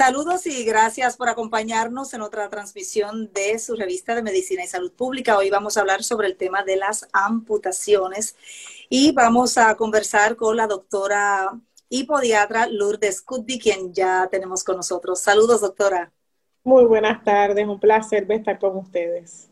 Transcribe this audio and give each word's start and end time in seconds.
Saludos 0.00 0.46
y 0.46 0.64
gracias 0.64 1.18
por 1.18 1.28
acompañarnos 1.28 2.14
en 2.14 2.22
otra 2.22 2.48
transmisión 2.48 3.30
de 3.34 3.58
su 3.58 3.76
revista 3.76 4.14
de 4.14 4.22
Medicina 4.22 4.64
y 4.64 4.66
Salud 4.66 4.90
Pública. 4.90 5.36
Hoy 5.36 5.50
vamos 5.50 5.76
a 5.76 5.82
hablar 5.82 6.02
sobre 6.04 6.26
el 6.26 6.38
tema 6.38 6.62
de 6.62 6.76
las 6.76 7.06
amputaciones 7.12 8.34
y 8.88 9.12
vamos 9.12 9.58
a 9.58 9.76
conversar 9.76 10.36
con 10.36 10.56
la 10.56 10.66
doctora 10.66 11.50
y 11.90 12.04
podiatra 12.04 12.66
Lourdes 12.66 13.20
Cuddy, 13.20 13.58
quien 13.58 13.92
ya 13.92 14.26
tenemos 14.30 14.64
con 14.64 14.78
nosotros. 14.78 15.20
Saludos, 15.20 15.60
doctora. 15.60 16.10
Muy 16.64 16.84
buenas 16.84 17.22
tardes, 17.22 17.68
un 17.68 17.78
placer 17.78 18.26
estar 18.32 18.58
con 18.58 18.78
ustedes. 18.78 19.49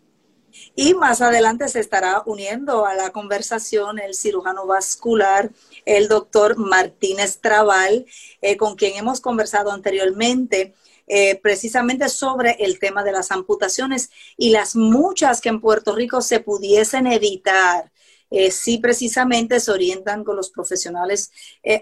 Y 0.75 0.95
más 0.95 1.21
adelante 1.21 1.69
se 1.69 1.81
estará 1.81 2.23
uniendo 2.27 2.87
a 2.87 2.95
la 2.95 3.11
conversación 3.11 3.99
el 3.99 4.15
cirujano 4.15 4.67
vascular, 4.67 5.51
el 5.85 6.09
doctor 6.09 6.57
Martínez 6.57 7.41
Trabal, 7.41 8.07
eh, 8.41 8.57
con 8.57 8.77
quien 8.77 8.97
hemos 8.97 9.21
conversado 9.21 9.71
anteriormente. 9.73 10.75
Eh, 11.11 11.41
precisamente 11.43 12.11
sobre 12.11 12.57
el 12.61 12.79
tema 12.79 13.03
de 13.03 13.13
las 13.13 13.33
amputaciones 13.33 14.11
y 14.37 14.51
las 14.51 14.77
muchas 14.77 15.41
que 15.41 15.49
en 15.49 15.59
Puerto 15.59 15.97
Rico 15.97 16.21
se 16.21 16.41
pudiesen 16.41 17.07
evitar 17.07 17.91
eh, 18.31 18.51
si 18.51 18.77
precisamente 18.77 19.59
se 19.59 19.71
orientan 19.71 20.23
con 20.23 20.37
los 20.37 20.51
profesionales 20.51 21.31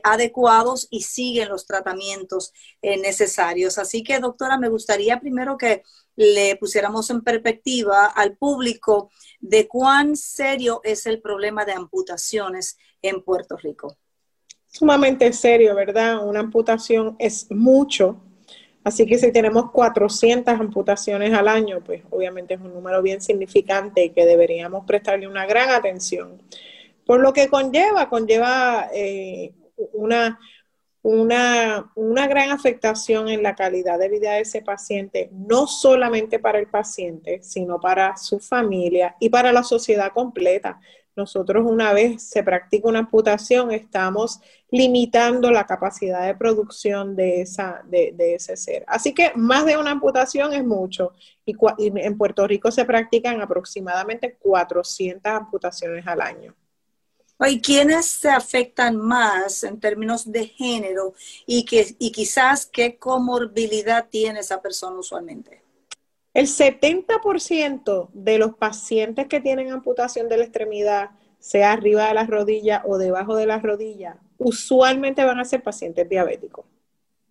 adecuados 0.05 0.87
y 0.93 1.03
siguen 1.03 1.49
los 1.49 1.67
tratamientos 1.67 2.53
necesarios. 2.83 3.79
Así 3.79 4.05
que, 4.05 4.21
doctora, 4.21 4.59
me 4.59 4.69
gustaría 4.69 5.19
primero 5.19 5.59
que 5.59 5.83
le 6.17 6.57
pusiéramos 6.57 7.09
en 7.11 7.23
perspectiva 7.23 8.07
al 8.07 8.37
público 8.37 9.11
de 9.41 9.69
cuán 9.69 10.17
serio 10.17 10.81
es 10.83 11.07
el 11.07 11.21
problema 11.21 11.65
de 11.65 11.73
amputaciones 11.73 12.79
en 13.03 13.23
Puerto 13.23 13.57
Rico. 13.57 13.97
Sumamente 14.67 15.33
serio, 15.33 15.75
¿verdad? 15.75 16.27
Una 16.27 16.41
amputación 16.41 17.17
es 17.19 17.51
mucho. 17.51 18.21
Así 18.85 19.05
que 19.05 19.19
si 19.19 19.33
tenemos 19.33 19.71
400 19.73 20.55
amputaciones 20.55 21.33
al 21.33 21.49
año, 21.49 21.83
pues 21.85 22.03
obviamente 22.11 22.55
es 22.55 22.61
un 22.61 22.73
número 22.73 23.03
bien 23.03 23.21
significante 23.21 24.13
que 24.13 24.25
deberíamos 24.25 24.85
prestarle 24.87 25.27
una 25.27 25.47
gran 25.47 25.71
atención. 25.71 26.41
Por 27.05 27.21
lo 27.21 27.33
que 27.33 27.49
conlleva, 27.49 28.09
conlleva 28.09 28.89
eh, 28.93 29.53
una, 29.93 30.39
una, 31.09 31.89
una, 31.95 32.27
gran 32.27 32.51
afectación 32.51 33.29
en 33.29 33.41
la 33.41 33.55
calidad 33.55 33.97
de 33.97 34.09
vida 34.09 34.33
de 34.33 34.41
ese 34.41 34.61
paciente, 34.61 35.29
no 35.33 35.69
solamente 35.69 36.41
para 36.41 36.59
el 36.59 36.67
paciente, 36.67 37.41
sino 37.45 37.79
para 37.79 38.17
su 38.17 38.41
familia 38.41 39.15
y 39.21 39.29
para 39.29 39.53
la 39.53 39.63
sociedad 39.63 40.11
completa. 40.13 40.81
Nosotros 41.15 41.65
una 41.65 41.93
vez 41.93 42.25
se 42.25 42.43
practica 42.43 42.89
una 42.89 42.99
amputación, 42.99 43.71
estamos 43.71 44.41
limitando 44.69 45.53
la 45.53 45.65
capacidad 45.65 46.27
de 46.27 46.35
producción 46.35 47.15
de, 47.15 47.41
esa, 47.43 47.83
de, 47.85 48.13
de 48.13 48.35
ese 48.35 48.57
ser. 48.57 48.85
Así 48.89 49.15
que 49.15 49.31
más 49.37 49.65
de 49.65 49.77
una 49.77 49.93
amputación 49.93 50.53
es 50.55 50.65
mucho. 50.65 51.13
Y, 51.45 51.55
en 51.79 52.19
Puerto 52.19 52.49
Rico 52.49 52.73
se 52.73 52.85
practican 52.85 53.41
aproximadamente 53.41 54.37
400 54.41 55.33
amputaciones 55.33 56.05
al 56.05 56.21
año. 56.21 56.53
¿Y 57.41 57.61
quiénes 57.61 58.07
se 58.07 58.31
afectan 58.31 58.97
más 58.97 59.63
en 59.63 59.79
términos 59.79 60.31
de 60.31 60.47
género 60.47 61.15
y, 61.47 61.65
que, 61.65 61.95
y 61.99 62.11
quizás 62.11 62.65
qué 62.65 62.97
comorbilidad 62.97 64.07
tiene 64.09 64.41
esa 64.41 64.63
persona 64.63 64.99
usualmente? 64.99 65.63
El 66.33 66.47
70% 66.47 68.11
de 68.13 68.39
los 68.39 68.55
pacientes 68.57 69.27
que 69.27 69.41
tienen 69.41 69.71
amputación 69.71 70.29
de 70.29 70.39
la 70.39 70.45
extremidad, 70.45 71.11
sea 71.39 71.73
arriba 71.73 72.09
de 72.09 72.15
la 72.15 72.27
rodilla 72.27 72.83
o 72.87 72.99
debajo 72.99 73.37
de 73.37 73.47
la 73.47 73.59
rodilla, 73.59 74.19
usualmente 74.39 75.25
van 75.25 75.39
a 75.39 75.45
ser 75.45 75.63
pacientes 75.63 76.09
diabéticos 76.09 76.65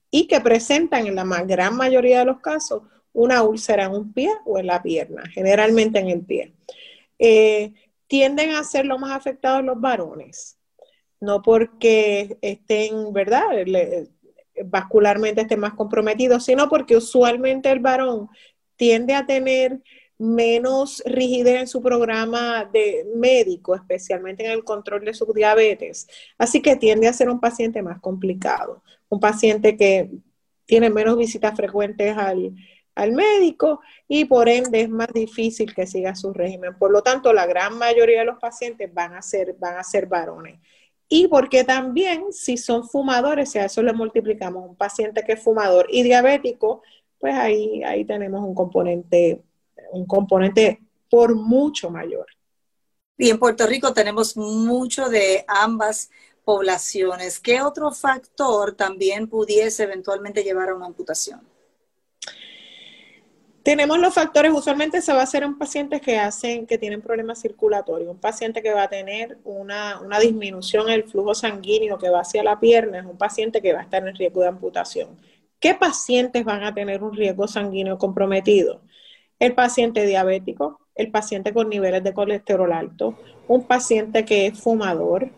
y 0.10 0.28
que 0.28 0.40
presentan 0.40 1.08
en 1.08 1.16
la 1.16 1.26
gran 1.44 1.76
mayoría 1.76 2.20
de 2.20 2.26
los 2.26 2.40
casos 2.40 2.84
una 3.12 3.44
úlcera 3.44 3.86
en 3.86 3.92
un 3.92 4.14
pie 4.14 4.30
o 4.46 4.60
en 4.60 4.68
la 4.68 4.82
pierna, 4.82 5.24
generalmente 5.30 6.00
en 6.00 6.10
el 6.10 6.22
pie. 6.22 6.54
Eh, 7.20 7.74
tienden 8.08 8.56
a 8.56 8.64
ser 8.64 8.86
los 8.86 9.00
más 9.00 9.12
afectados 9.12 9.64
los 9.64 9.80
varones, 9.80 10.58
no 11.20 11.42
porque 11.42 12.38
estén, 12.42 13.14
¿verdad? 13.14 13.46
vascularmente 14.66 15.42
estén 15.42 15.60
más 15.60 15.74
comprometidos, 15.74 16.46
sino 16.46 16.70
porque 16.70 16.96
usualmente 16.96 17.70
el 17.70 17.80
varón 17.80 18.30
tiende 18.78 19.14
a 19.14 19.26
tener 19.26 19.82
menos 20.18 21.04
rigidez 21.06 21.62
en 21.62 21.68
su 21.68 21.82
programa 21.82 22.70
de 22.72 23.06
médico, 23.16 23.76
especialmente 23.76 24.46
en 24.46 24.52
el 24.52 24.64
control 24.64 25.04
de 25.04 25.14
su 25.14 25.32
diabetes. 25.34 26.08
Así 26.38 26.62
que 26.62 26.78
tiende 26.78 27.08
a 27.08 27.14
ser 27.14 27.30
un 27.30 27.40
paciente 27.40 27.82
más 27.82 28.00
complicado, 28.00 28.82
un 29.10 29.20
paciente 29.20 29.76
que 29.76 30.10
tiene 30.66 30.90
menos 30.90 31.18
visitas 31.18 31.56
frecuentes 31.56 32.16
al, 32.18 32.56
al 32.96 33.12
médico 33.12 33.82
y 34.08 34.26
por 34.26 34.50
ende 34.50 34.82
es 34.82 34.90
más 34.90 35.10
difícil 35.14 35.76
que 35.76 35.86
siga 35.86 36.16
su 36.16 36.34
régimen. 36.34 36.78
Por 36.78 36.92
lo 36.92 37.04
tanto, 37.04 37.34
la 37.34 37.46
gran 37.46 37.78
mayoría 37.78 38.20
de 38.20 38.26
los 38.26 38.40
pacientes 38.40 38.92
van 38.94 39.14
a 39.14 39.22
ser, 39.22 39.56
van 39.60 39.78
a 39.78 39.84
ser 39.84 40.08
varones. 40.08 40.60
Y 41.08 41.28
porque 41.28 41.64
también 41.64 42.32
si 42.32 42.58
son 42.58 42.88
fumadores, 42.88 43.52
si 43.52 43.60
a 43.60 43.66
eso 43.66 43.84
le 43.84 43.94
multiplicamos 43.94 44.68
un 44.68 44.76
paciente 44.76 45.24
que 45.24 45.34
es 45.34 45.44
fumador 45.44 45.88
y 45.90 46.04
diabético, 46.04 46.82
pues 47.20 47.36
ahí, 47.36 47.84
ahí 47.84 48.06
tenemos 48.06 48.42
un 48.44 48.56
componente, 48.56 49.44
un 49.92 50.06
componente 50.06 50.82
por 51.10 51.36
mucho 51.36 51.90
mayor. 51.90 52.26
Y 53.18 53.30
en 53.30 53.40
Puerto 53.40 53.68
Rico 53.68 53.94
tenemos 53.94 54.36
mucho 54.36 55.10
de 55.10 55.46
ambas 55.48 56.10
poblaciones. 56.44 57.40
¿Qué 57.40 57.62
otro 57.62 57.92
factor 57.92 58.74
también 58.74 59.28
pudiese 59.28 59.84
eventualmente 59.84 60.44
llevar 60.44 60.70
a 60.70 60.76
una 60.76 60.88
amputación? 60.88 61.55
Tenemos 63.66 63.98
los 63.98 64.14
factores, 64.14 64.52
usualmente 64.54 65.02
se 65.02 65.12
va 65.12 65.22
a 65.22 65.24
hacer 65.24 65.42
en 65.42 65.58
pacientes 65.58 66.00
que 66.00 66.20
hacen, 66.20 66.68
que 66.68 66.78
tienen 66.78 67.02
problemas 67.02 67.42
circulatorios. 67.42 68.12
Un 68.12 68.20
paciente 68.20 68.62
que 68.62 68.72
va 68.72 68.84
a 68.84 68.90
tener 68.90 69.40
una, 69.44 70.00
disminución 70.22 70.88
en 70.88 70.94
el 70.94 71.04
flujo 71.06 71.34
sanguíneo 71.34 71.98
que 71.98 72.12
va 72.12 72.20
hacia 72.20 72.44
la 72.44 72.60
pierna 72.60 73.00
es 73.00 73.06
un 73.08 73.18
paciente 73.18 73.64
que 73.64 73.74
va 73.74 73.80
a 73.80 73.82
estar 73.82 74.08
en 74.08 74.14
riesgo 74.16 74.42
de 74.42 74.50
amputación. 74.50 75.18
¿Qué 75.60 75.74
pacientes 75.74 76.46
van 76.46 76.64
a 76.64 76.76
tener 76.76 77.02
un 77.02 77.16
riesgo 77.16 77.48
sanguíneo 77.48 77.98
comprometido? 77.98 78.82
El 79.40 79.56
paciente 79.56 80.06
diabético, 80.06 80.82
el 80.94 81.10
paciente 81.10 81.52
con 81.52 81.68
niveles 81.68 82.04
de 82.04 82.14
colesterol 82.14 82.72
alto, 82.72 83.18
un 83.48 83.64
paciente 83.66 84.26
que 84.26 84.46
es 84.46 84.62
fumador, 84.62 85.32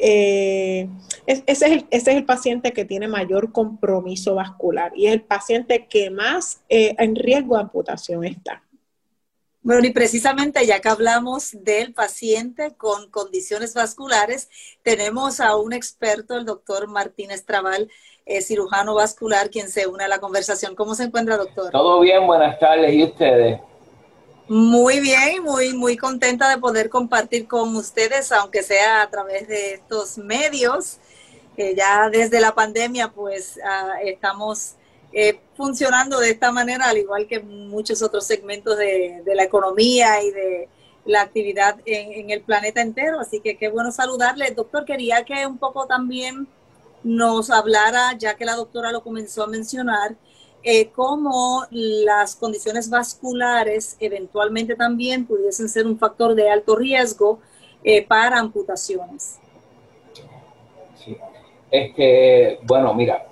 eh, 0.00 0.88
ese, 1.26 1.44
es 1.46 1.62
el, 1.62 1.86
ese, 1.90 2.10
es 2.10 2.16
el, 2.16 2.24
paciente 2.24 2.72
que 2.72 2.84
tiene 2.84 3.08
mayor 3.08 3.52
compromiso 3.52 4.34
vascular 4.34 4.92
y 4.94 5.06
es 5.06 5.12
el 5.12 5.22
paciente 5.22 5.86
que 5.86 6.10
más 6.10 6.62
eh, 6.68 6.94
en 6.98 7.16
riesgo 7.16 7.56
de 7.56 7.62
amputación 7.62 8.24
está. 8.24 8.62
Bueno, 9.62 9.86
y 9.86 9.90
precisamente 9.90 10.64
ya 10.66 10.80
que 10.80 10.88
hablamos 10.88 11.50
del 11.52 11.92
paciente 11.92 12.74
con 12.76 13.10
condiciones 13.10 13.74
vasculares, 13.74 14.48
tenemos 14.82 15.38
a 15.40 15.56
un 15.56 15.74
experto, 15.74 16.36
el 16.38 16.46
doctor 16.46 16.88
Martínez 16.88 17.44
Trabal, 17.44 17.90
eh, 18.24 18.40
cirujano 18.40 18.94
vascular, 18.94 19.50
quien 19.50 19.68
se 19.68 19.86
une 19.86 20.04
a 20.04 20.08
la 20.08 20.18
conversación. 20.18 20.74
¿Cómo 20.74 20.94
se 20.94 21.04
encuentra, 21.04 21.36
doctor? 21.36 21.70
Todo 21.72 22.00
bien, 22.00 22.26
buenas 22.26 22.58
tardes. 22.58 22.94
¿Y 22.94 23.04
ustedes? 23.04 23.60
Muy 24.50 24.98
bien, 24.98 25.44
muy, 25.44 25.74
muy 25.74 25.96
contenta 25.96 26.50
de 26.50 26.58
poder 26.58 26.90
compartir 26.90 27.46
con 27.46 27.76
ustedes, 27.76 28.32
aunque 28.32 28.64
sea 28.64 29.02
a 29.02 29.08
través 29.08 29.46
de 29.46 29.74
estos 29.74 30.18
medios. 30.18 30.98
ya 31.56 32.10
desde 32.10 32.40
la 32.40 32.52
pandemia, 32.52 33.12
pues 33.12 33.60
ah, 33.64 33.98
estamos 34.04 34.74
eh, 35.12 35.38
funcionando 35.56 36.18
de 36.18 36.30
esta 36.30 36.50
manera, 36.50 36.86
al 36.86 36.98
igual 36.98 37.28
que 37.28 37.38
muchos 37.38 38.02
otros 38.02 38.26
segmentos 38.26 38.76
de, 38.76 39.22
la 39.24 39.44
economía 39.44 40.20
y 40.20 40.32
de 40.32 40.68
la 41.04 41.20
actividad 41.22 41.78
en, 41.84 42.12
en, 42.12 42.30
el 42.30 42.42
planeta 42.42 42.80
entero. 42.80 43.20
Así 43.20 43.38
que 43.40 43.56
qué 43.56 43.68
bueno 43.68 43.92
saludarle. 43.92 44.50
Doctor, 44.50 44.84
quería 44.84 45.24
que 45.24 45.46
un 45.46 45.58
poco 45.58 45.86
también 45.86 46.48
nos 47.04 47.50
hablara, 47.50 48.18
ya 48.18 48.34
que 48.34 48.44
la 48.44 48.56
doctora 48.56 48.90
lo 48.90 49.04
comenzó 49.04 49.44
a 49.44 49.46
mencionar, 49.46 50.16
eh, 50.62 50.90
cómo 50.90 51.64
las 51.70 52.36
condiciones 52.36 52.90
vasculares 52.90 53.96
eventualmente 54.00 54.76
también 54.76 55.26
pudiesen 55.26 55.68
ser 55.68 55.86
un 55.86 55.98
factor 55.98 56.34
de 56.34 56.50
alto 56.50 56.76
riesgo 56.76 57.40
eh, 57.82 58.06
para 58.06 58.38
amputaciones. 58.38 59.38
Sí. 61.02 61.16
Es 61.70 61.94
que, 61.94 62.58
bueno, 62.64 62.92
mira, 62.92 63.26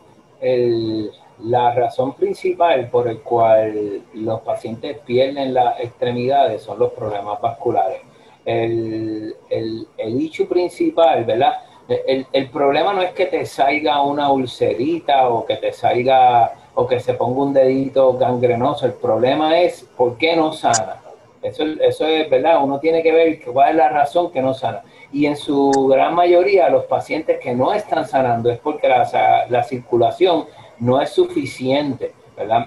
la 1.44 1.74
razón 1.74 2.14
principal 2.14 2.88
por 2.88 3.08
el 3.08 3.20
cual 3.20 4.02
los 4.14 4.40
pacientes 4.40 4.98
pierden 4.98 5.54
las 5.54 5.78
extremidades 5.80 6.62
son 6.62 6.78
los 6.78 6.92
problemas 6.92 7.40
vasculares. 7.40 8.00
El, 8.44 9.34
el, 9.50 9.86
el 9.98 10.48
principal, 10.48 11.24
¿verdad? 11.24 11.54
El, 11.88 12.26
el, 12.32 12.50
problema 12.50 12.92
no 12.92 13.02
es 13.02 13.12
que 13.12 13.26
te 13.26 13.46
salga 13.46 14.02
una 14.02 14.30
ulcerita 14.30 15.28
o 15.28 15.46
que 15.46 15.56
te 15.56 15.72
salga 15.72 16.52
o 16.80 16.86
que 16.86 17.00
se 17.00 17.14
ponga 17.14 17.42
un 17.42 17.52
dedito 17.52 18.16
gangrenoso. 18.16 18.86
El 18.86 18.92
problema 18.92 19.58
es 19.58 19.84
por 19.96 20.16
qué 20.16 20.36
no 20.36 20.52
sana. 20.52 21.00
Eso, 21.42 21.64
eso 21.64 22.06
es 22.06 22.30
verdad, 22.30 22.62
uno 22.62 22.78
tiene 22.78 23.02
que 23.02 23.10
ver 23.10 23.40
cuál 23.42 23.70
es 23.70 23.76
la 23.76 23.88
razón 23.88 24.30
que 24.30 24.40
no 24.40 24.54
sana. 24.54 24.82
Y 25.12 25.26
en 25.26 25.36
su 25.36 25.88
gran 25.90 26.14
mayoría, 26.14 26.68
los 26.68 26.84
pacientes 26.84 27.40
que 27.40 27.52
no 27.52 27.72
están 27.72 28.06
sanando 28.06 28.48
es 28.48 28.60
porque 28.60 28.88
la, 28.88 29.46
la 29.48 29.62
circulación 29.64 30.44
no 30.78 31.00
es 31.00 31.10
suficiente. 31.10 32.12
¿verdad? 32.36 32.66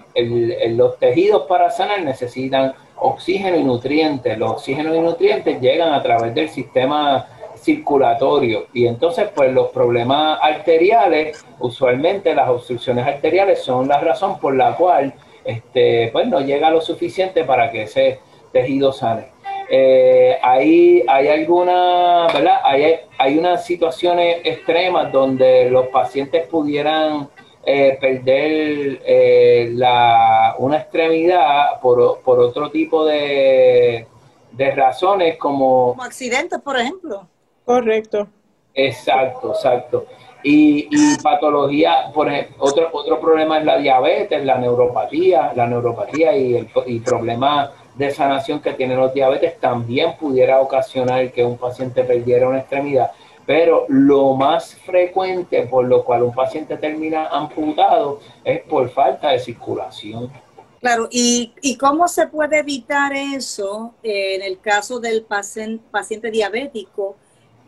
los 0.72 1.00
tejidos 1.00 1.44
para 1.48 1.70
sanar 1.70 2.02
necesitan 2.02 2.74
oxígeno 2.98 3.56
y 3.56 3.64
nutrientes. 3.64 4.38
Los 4.38 4.52
oxígenos 4.52 4.94
y 4.94 5.00
nutrientes 5.00 5.62
llegan 5.62 5.94
a 5.94 6.04
través 6.04 6.36
del 6.36 6.50
sistema 6.50 7.28
circulatorio 7.62 8.68
y 8.74 8.88
entonces 8.88 9.30
pues 9.36 9.52
los 9.54 9.70
problemas 9.70 10.40
arteriales, 10.42 11.46
usualmente 11.60 12.34
las 12.34 12.50
obstrucciones 12.50 13.06
arteriales 13.06 13.62
son 13.64 13.88
la 13.88 14.00
razón 14.00 14.40
por 14.40 14.56
la 14.56 14.76
cual 14.76 15.14
este, 15.46 16.10
pues 16.12 16.28
no 16.28 16.42
llega 16.42 16.70
lo 16.70 16.82
suficiente 16.82 17.44
para 17.44 17.72
que 17.72 17.84
ese 17.84 18.20
tejido 18.52 18.92
sane. 18.92 19.28
Eh, 19.70 20.38
hay, 20.42 21.04
hay 21.08 21.28
alguna, 21.30 22.28
¿verdad? 22.34 22.60
Hay, 22.64 22.96
hay 23.18 23.38
unas 23.38 23.66
situaciones 23.66 24.42
extremas 24.44 25.12
donde 25.12 25.70
los 25.70 25.88
pacientes 25.88 26.46
pudieran 26.48 27.30
eh, 27.64 27.98
perder 28.02 29.02
eh, 29.06 29.70
la, 29.74 30.56
una 30.58 30.78
extremidad 30.78 31.80
por, 31.82 32.20
por 32.22 32.40
otro 32.40 32.70
tipo 32.70 33.06
de, 33.06 34.08
de 34.52 34.72
razones 34.72 35.38
como... 35.38 35.92
Como 35.92 36.04
accidentes, 36.04 36.60
por 36.60 36.78
ejemplo. 36.78 37.28
Correcto. 37.66 38.28
Exacto, 38.74 39.54
exacto. 39.54 40.06
Y, 40.44 40.88
y 40.90 41.18
patología, 41.22 42.12
por 42.14 42.28
ejemplo, 42.28 42.56
otro, 42.60 42.90
otro 42.92 43.20
problema 43.20 43.60
es 43.60 43.66
la 43.66 43.78
diabetes, 43.78 44.44
la 44.44 44.58
neuropatía, 44.58 45.54
la 45.56 45.68
neuropatía 45.68 46.36
y 46.36 46.56
el 46.56 46.70
y 46.88 47.00
problema 47.00 47.72
de 47.96 48.10
sanación 48.12 48.60
que 48.60 48.74
tienen 48.74 48.98
los 48.98 49.14
diabetes 49.14 49.60
también 49.60 50.16
pudiera 50.18 50.60
ocasionar 50.60 51.32
que 51.32 51.44
un 51.44 51.58
paciente 51.58 52.04
perdiera 52.04 52.48
una 52.48 52.60
extremidad. 52.60 53.12
Pero 53.46 53.86
lo 53.90 54.34
más 54.34 54.76
frecuente 54.76 55.64
por 55.64 55.86
lo 55.86 56.04
cual 56.04 56.24
un 56.24 56.34
paciente 56.34 56.78
termina 56.78 57.28
amputado 57.28 58.20
es 58.44 58.62
por 58.62 58.90
falta 58.90 59.30
de 59.30 59.40
circulación. 59.40 60.32
Claro, 60.80 61.08
¿y, 61.12 61.54
y 61.62 61.78
cómo 61.78 62.08
se 62.08 62.26
puede 62.26 62.60
evitar 62.60 63.14
eso 63.14 63.94
en 64.02 64.42
el 64.42 64.60
caso 64.60 65.00
del 65.00 65.24
paciente, 65.24 65.84
paciente 65.92 66.32
diabético? 66.32 67.18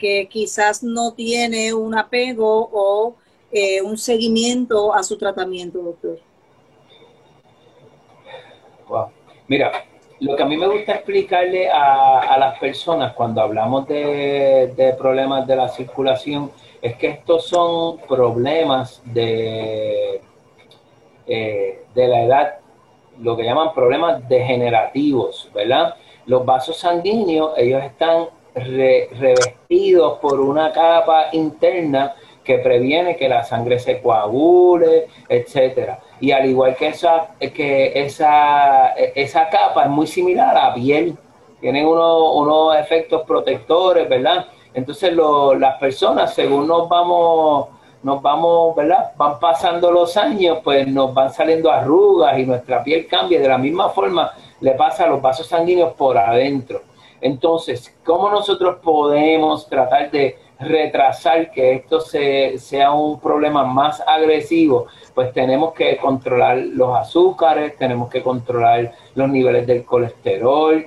Que 0.04 0.28
quizás 0.28 0.84
no 0.84 1.14
tiene 1.14 1.74
un 1.74 1.98
apego 1.98 2.70
o 2.74 3.16
eh, 3.54 3.82
un 3.82 3.98
seguimiento 3.98 4.94
a 4.94 5.02
su 5.02 5.18
tratamiento, 5.18 5.80
doctor? 5.80 6.20
Mira, 9.48 9.72
lo 10.20 10.36
que 10.36 10.44
a 10.44 10.46
mí 10.46 10.58
me 10.58 10.68
gusta 10.68 10.96
explicarle 10.96 11.70
a, 11.70 12.38
las 12.38 12.60
personas 12.60 13.14
cuando 13.14 13.40
hablamos 13.40 13.88
de, 13.88 14.94
problemas 14.98 15.48
de 15.48 15.56
la 15.56 15.70
circulación 15.70 16.52
es 16.82 16.98
que 16.98 17.08
estos 17.08 17.48
son 17.48 18.00
problemas 18.00 19.02
de, 19.06 20.22
eh, 21.28 21.86
de 21.96 22.08
la 22.10 22.24
edad, 22.24 22.54
lo 23.22 23.38
que 23.38 23.44
llaman 23.44 23.74
problemas 23.74 24.28
degenerativos, 24.28 25.50
¿verdad? 25.54 25.96
Los 26.26 26.46
vasos 26.46 26.76
sanguíneos, 26.76 27.54
ellos 27.58 27.82
están 27.86 28.28
revestidos 28.56 30.20
por 30.20 30.40
una 30.40 30.72
capa 30.72 31.28
interna 31.32 32.16
que 32.44 32.60
previene 32.60 33.16
que 33.16 33.30
la 33.30 33.44
sangre 33.44 33.80
se 33.80 34.02
coagule, 34.02 35.08
etcétera. 35.30 36.00
Y 36.20 36.32
al 36.32 36.46
igual 36.46 36.76
que 36.76 36.88
esa, 36.88 37.30
que 37.40 37.92
esa, 37.96 38.90
esa 38.90 39.50
capa 39.50 39.84
es 39.84 39.90
muy 39.90 40.08
similar 40.08 40.58
a 40.58 40.70
la 40.70 40.74
piel, 40.74 41.18
tienen 41.62 41.88
unos 41.88 42.76
efectos 42.78 43.24
protectores, 43.26 44.10
¿verdad? 44.10 44.48
Entonces 44.74 45.14
las 45.16 45.78
personas, 45.78 46.34
según 46.34 46.68
nos 46.68 46.90
vamos, 46.90 47.70
nos 48.02 48.22
vamos, 48.22 48.76
¿verdad? 48.76 49.12
Van 49.16 49.40
pasando 49.40 49.90
los 49.90 50.18
años, 50.18 50.60
pues 50.64 50.86
nos 50.88 51.14
van 51.14 51.32
saliendo 51.32 51.72
arrugas 51.72 52.38
y 52.38 52.46
nuestra 52.46 52.84
piel 52.84 53.08
cambia. 53.08 53.40
De 53.40 53.48
la 53.48 53.58
misma 53.58 53.90
forma 53.90 54.34
le 54.60 54.72
pasa 54.72 55.06
a 55.06 55.08
los 55.08 55.22
vasos 55.22 55.48
sanguíneos 55.48 55.94
por 55.94 56.18
adentro. 56.18 56.82
Entonces, 57.24 57.96
¿cómo 58.04 58.30
nosotros 58.30 58.80
podemos 58.84 59.68
tratar 59.70 60.12
de 60.12 60.38
retrasar 60.60 61.52
que 61.52 61.76
esto 61.76 62.02
sea 62.02 62.92
un 62.92 63.18
problema 63.22 63.64
más 63.64 64.04
agresivo? 64.06 64.88
Pues 65.16 65.32
tenemos 65.32 65.74
que 65.74 65.96
controlar 65.96 66.58
los 66.58 66.94
azúcares, 66.98 67.78
tenemos 67.78 68.10
que 68.10 68.22
controlar 68.22 68.92
los 69.16 69.30
niveles 69.30 69.66
del 69.66 69.86
colesterol, 69.86 70.86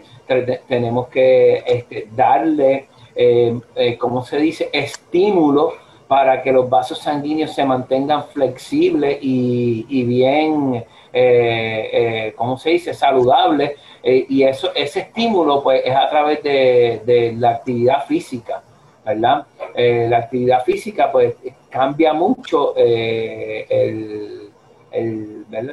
tenemos 0.69 1.09
que 1.09 1.65
este, 1.67 2.07
darle, 2.15 2.89
eh, 3.15 3.59
eh, 3.75 3.97
¿cómo 3.97 4.23
se 4.23 4.37
dice?, 4.37 4.69
estímulo 4.75 5.73
para 6.07 6.43
que 6.43 6.53
los 6.53 6.69
vasos 6.69 6.99
sanguíneos 6.99 7.55
se 7.55 7.65
mantengan 7.65 8.25
flexibles 8.27 9.19
y, 9.23 10.05
bien, 10.05 10.85
eh, 11.19 12.35
¿cómo 12.37 12.59
se 12.59 12.71
dice?, 12.71 12.93
saludables 12.93 13.73
eh, 14.03 14.27
y 14.29 14.43
eso, 14.43 14.71
ese 14.75 15.01
estímulo 15.01 15.63
pues 15.63 15.83
es 15.85 15.95
a 15.95 16.09
través 16.09 16.43
de, 16.43 17.35
la 17.39 17.51
actividad 17.51 18.05
física, 18.07 18.63
¿verdad? 19.05 19.47
Eh, 19.75 20.07
la 20.09 20.19
actividad 20.19 20.63
física 20.63 21.11
pues 21.11 21.35
cambia 21.71 22.13
mucho 22.13 22.75
eh, 22.77 23.67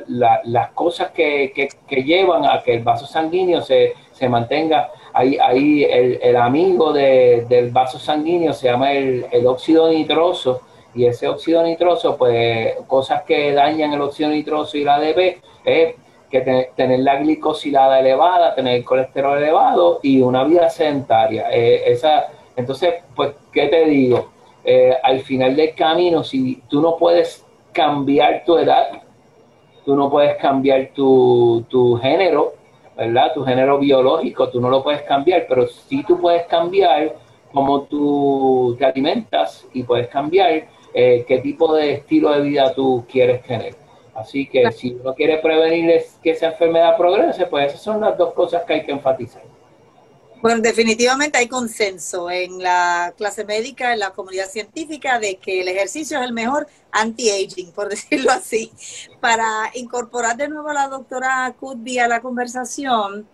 las 0.07 0.71
cosas 0.71 1.11
que, 1.11 1.53
llevan 1.89 2.45
a 2.45 2.63
que 2.63 2.73
el 2.73 2.83
vaso 2.83 3.05
sanguíneo 3.05 3.61
se, 3.61 3.93
mantenga. 4.29 4.89
Ahí, 5.13 5.37
ahí 5.37 5.83
el, 5.83 6.35
amigo 6.35 6.93
del 6.93 7.69
vaso 7.71 7.99
sanguíneo 7.99 8.53
se 8.53 8.67
llama 8.67 8.93
el, 8.93 9.25
el 9.31 9.45
óxido 9.45 9.89
nitroso 9.89 10.61
y 10.93 11.05
ese 11.05 11.27
óxido 11.27 11.63
nitroso, 11.63 12.17
pues 12.17 12.75
cosas 12.87 13.23
que 13.23 13.51
dañan 13.53 13.93
el 13.93 14.01
óxido 14.01 14.29
nitroso 14.29 14.77
y 14.77 14.83
la 14.83 14.95
ADP 14.95 15.41
es 15.65 15.95
que 16.29 16.71
tener 16.75 16.99
la 17.01 17.17
glicosilada 17.17 17.99
elevada, 17.99 18.55
tener 18.55 18.77
el 18.77 18.83
colesterol 18.83 19.37
elevado 19.37 19.99
y 20.01 20.21
una 20.21 20.43
vida 20.43 20.69
sedentaria. 20.69 21.47
Eh, 21.51 21.83
esa, 21.91 22.27
entonces, 22.55 22.95
pues, 23.15 23.33
¿qué 23.51 23.67
te 23.67 23.85
digo? 23.85 24.31
Eh, 24.63 24.95
al 25.03 25.19
final 25.19 25.55
del 25.55 25.75
camino, 25.75 26.23
si 26.23 26.61
tú 26.67 26.81
no 26.81 26.97
puedes 26.97 27.45
cambiar 27.71 28.43
tu 28.45 28.57
edad, 28.57 29.03
tú 29.85 29.95
no 29.95 30.09
puedes 30.09 30.37
cambiar 30.37 30.89
tu, 30.93 31.65
tu 31.69 31.97
género, 31.97 32.53
¿verdad? 32.97 33.33
Tu 33.33 33.43
género 33.43 33.77
biológico, 33.77 34.49
tú 34.49 34.59
no 34.59 34.69
lo 34.69 34.83
puedes 34.83 35.03
cambiar, 35.03 35.45
pero 35.47 35.67
sí 35.67 36.03
tú 36.07 36.19
puedes 36.19 36.47
cambiar 36.47 37.15
cómo 37.53 37.83
tú 37.83 38.75
te 38.79 38.85
alimentas 38.85 39.67
y 39.73 39.83
puedes 39.83 40.07
cambiar 40.07 40.65
eh, 40.93 41.25
qué 41.27 41.39
tipo 41.39 41.73
de 41.73 41.93
estilo 41.93 42.31
de 42.31 42.41
vida 42.41 42.73
tú 42.73 43.05
quieres 43.09 43.43
tener. 43.43 43.75
Así 44.13 44.47
que 44.47 44.71
si 44.71 44.93
uno 44.93 45.15
quiere 45.15 45.39
prevenir 45.39 46.03
que 46.21 46.31
esa 46.31 46.47
enfermedad 46.47 46.97
progrese, 46.97 47.47
pues 47.47 47.67
esas 47.67 47.81
son 47.81 48.01
las 48.01 48.17
dos 48.17 48.33
cosas 48.33 48.63
que 48.63 48.73
hay 48.73 48.85
que 48.85 48.91
enfatizar. 48.91 49.41
Bueno, 50.43 50.61
definitivamente 50.61 51.37
hay 51.37 51.47
consenso 51.47 52.29
en 52.29 52.61
la 52.61 53.13
clase 53.17 53.45
médica, 53.45 53.93
en 53.93 53.99
la 53.99 54.11
comunidad 54.11 54.49
científica, 54.49 55.17
de 55.17 55.37
que 55.37 55.61
el 55.61 55.69
ejercicio 55.69 56.19
es 56.19 56.25
el 56.25 56.33
mejor 56.33 56.67
anti-aging, 56.91 57.71
por 57.71 57.87
decirlo 57.89 58.29
así. 58.29 58.69
Para 59.21 59.71
incorporar 59.73 60.35
de 60.35 60.49
nuevo 60.49 60.67
a 60.69 60.73
la 60.73 60.89
doctora 60.89 61.55
Kutby 61.57 61.99
a 61.99 62.09
la 62.09 62.21
conversación, 62.21 63.25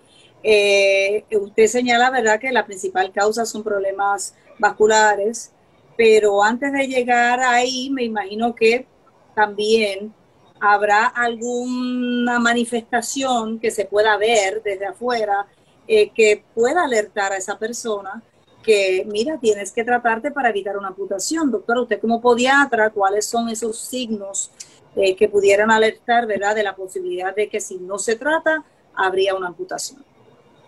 eh, 0.44 1.26
usted 1.32 1.66
señala, 1.66 2.12
¿verdad?, 2.12 2.40
que 2.40 2.52
la 2.52 2.68
principal 2.68 3.12
causa 3.12 3.44
son 3.44 3.64
problemas 3.64 4.36
vasculares, 4.60 5.52
pero 6.00 6.42
antes 6.42 6.72
de 6.72 6.88
llegar 6.88 7.42
ahí, 7.42 7.90
me 7.90 8.06
imagino 8.06 8.56
que 8.56 8.88
también 9.36 10.14
habrá 10.62 11.08
alguna 11.08 12.40
manifestación 12.40 13.60
que 13.60 13.70
se 13.70 13.84
pueda 13.84 14.16
ver 14.16 14.64
desde 14.64 14.86
afuera 14.86 15.46
eh, 15.90 16.10
que 16.12 16.42
pueda 16.56 16.86
alertar 16.86 17.34
a 17.34 17.36
esa 17.36 17.60
persona 17.60 18.24
que, 18.64 19.06
mira, 19.12 19.40
tienes 19.42 19.74
que 19.74 19.84
tratarte 19.84 20.32
para 20.32 20.52
evitar 20.52 20.78
una 20.78 20.88
amputación. 20.88 21.52
Doctor, 21.52 21.80
usted 21.80 22.00
como 22.00 22.22
podiatra, 22.22 22.92
¿cuáles 22.92 23.26
son 23.26 23.50
esos 23.50 23.78
signos 23.78 24.52
eh, 24.96 25.18
que 25.18 25.28
pudieran 25.28 25.70
alertar, 25.70 26.26
verdad, 26.28 26.56
de 26.56 26.64
la 26.64 26.78
posibilidad 26.78 27.36
de 27.36 27.50
que 27.50 27.60
si 27.60 27.76
no 27.76 28.00
se 28.00 28.16
trata, 28.16 28.64
habría 28.96 29.36
una 29.36 29.48
amputación? 29.48 30.02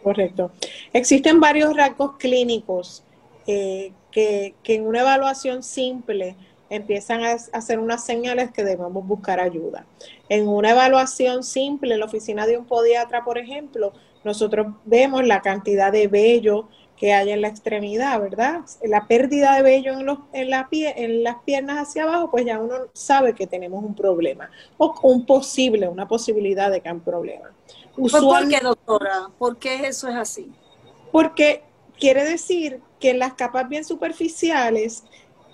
Correcto. 0.03 0.51
Existen 0.91 1.39
varios 1.39 1.73
rasgos 1.73 2.17
clínicos 2.17 3.05
eh, 3.47 3.93
que, 4.11 4.55
que 4.63 4.75
en 4.75 4.85
una 4.85 5.01
evaluación 5.01 5.63
simple 5.63 6.35
empiezan 6.69 7.23
a 7.23 7.33
hacer 7.33 7.79
unas 7.79 8.05
señales 8.05 8.51
que 8.51 8.63
debemos 8.63 9.05
buscar 9.05 9.39
ayuda. 9.41 9.85
En 10.29 10.47
una 10.47 10.71
evaluación 10.71 11.43
simple 11.43 11.93
en 11.93 11.99
la 11.99 12.05
oficina 12.05 12.47
de 12.47 12.57
un 12.57 12.65
podiatra, 12.65 13.25
por 13.25 13.37
ejemplo, 13.37 13.91
nosotros 14.23 14.67
vemos 14.85 15.25
la 15.25 15.41
cantidad 15.41 15.91
de 15.91 16.07
vello 16.07 16.69
que 16.95 17.13
hay 17.13 17.31
en 17.31 17.41
la 17.41 17.47
extremidad, 17.47 18.21
¿verdad? 18.21 18.61
La 18.83 19.07
pérdida 19.07 19.55
de 19.55 19.63
vello 19.63 19.93
en, 19.93 20.05
los, 20.05 20.19
en, 20.33 20.49
la 20.51 20.69
pie, 20.69 20.93
en 20.95 21.23
las 21.23 21.37
piernas 21.43 21.89
hacia 21.89 22.03
abajo, 22.03 22.29
pues 22.29 22.45
ya 22.45 22.59
uno 22.59 22.75
sabe 22.93 23.33
que 23.33 23.47
tenemos 23.47 23.83
un 23.83 23.95
problema 23.95 24.49
o 24.77 24.93
un 25.01 25.25
posible, 25.25 25.87
una 25.89 26.07
posibilidad 26.07 26.71
de 26.71 26.79
que 26.79 26.89
hay 26.89 26.95
un 26.95 27.01
problema. 27.01 27.51
¿Por 27.95 28.47
qué, 28.47 28.59
doctora? 28.61 29.29
¿Por 29.37 29.57
qué 29.57 29.87
eso 29.87 30.07
es 30.07 30.15
así? 30.15 30.51
Porque 31.11 31.63
quiere 31.99 32.23
decir 32.23 32.79
que 33.01 33.09
en 33.09 33.19
las 33.19 33.33
capas 33.33 33.67
bien 33.67 33.83
superficiales 33.83 35.03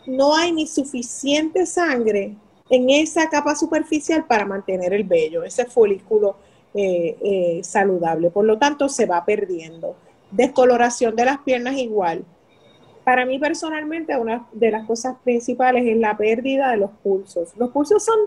no 0.06 0.36
hay 0.36 0.52
ni 0.52 0.68
suficiente 0.68 1.66
sangre 1.66 2.36
en 2.70 2.90
esa 2.90 3.30
capa 3.30 3.56
superficial 3.56 4.26
para 4.26 4.46
mantener 4.46 4.94
el 4.94 5.04
vello, 5.04 5.44
ese 5.44 5.66
folículo 5.66 6.36
eh, 6.74 7.18
eh, 7.22 7.60
saludable. 7.64 8.30
Por 8.30 8.46
lo 8.46 8.58
tanto, 8.58 8.90
se 8.90 9.06
va 9.06 9.26
perdiendo. 9.26 9.96
Descoloración 10.32 11.16
de 11.16 11.26
las 11.26 11.40
piernas 11.40 11.76
igual. 11.78 12.26
Para 13.04 13.26
mí 13.26 13.40
personalmente 13.40 14.18
una 14.18 14.48
de 14.52 14.70
las 14.70 14.86
cosas 14.86 15.16
principales 15.24 15.86
es 15.88 15.98
la 15.98 16.18
pérdida 16.18 16.72
de 16.72 16.78
los 16.78 16.92
pulsos. 17.02 17.56
Los 17.56 17.72
pulsos 17.72 18.04
son, 18.04 18.18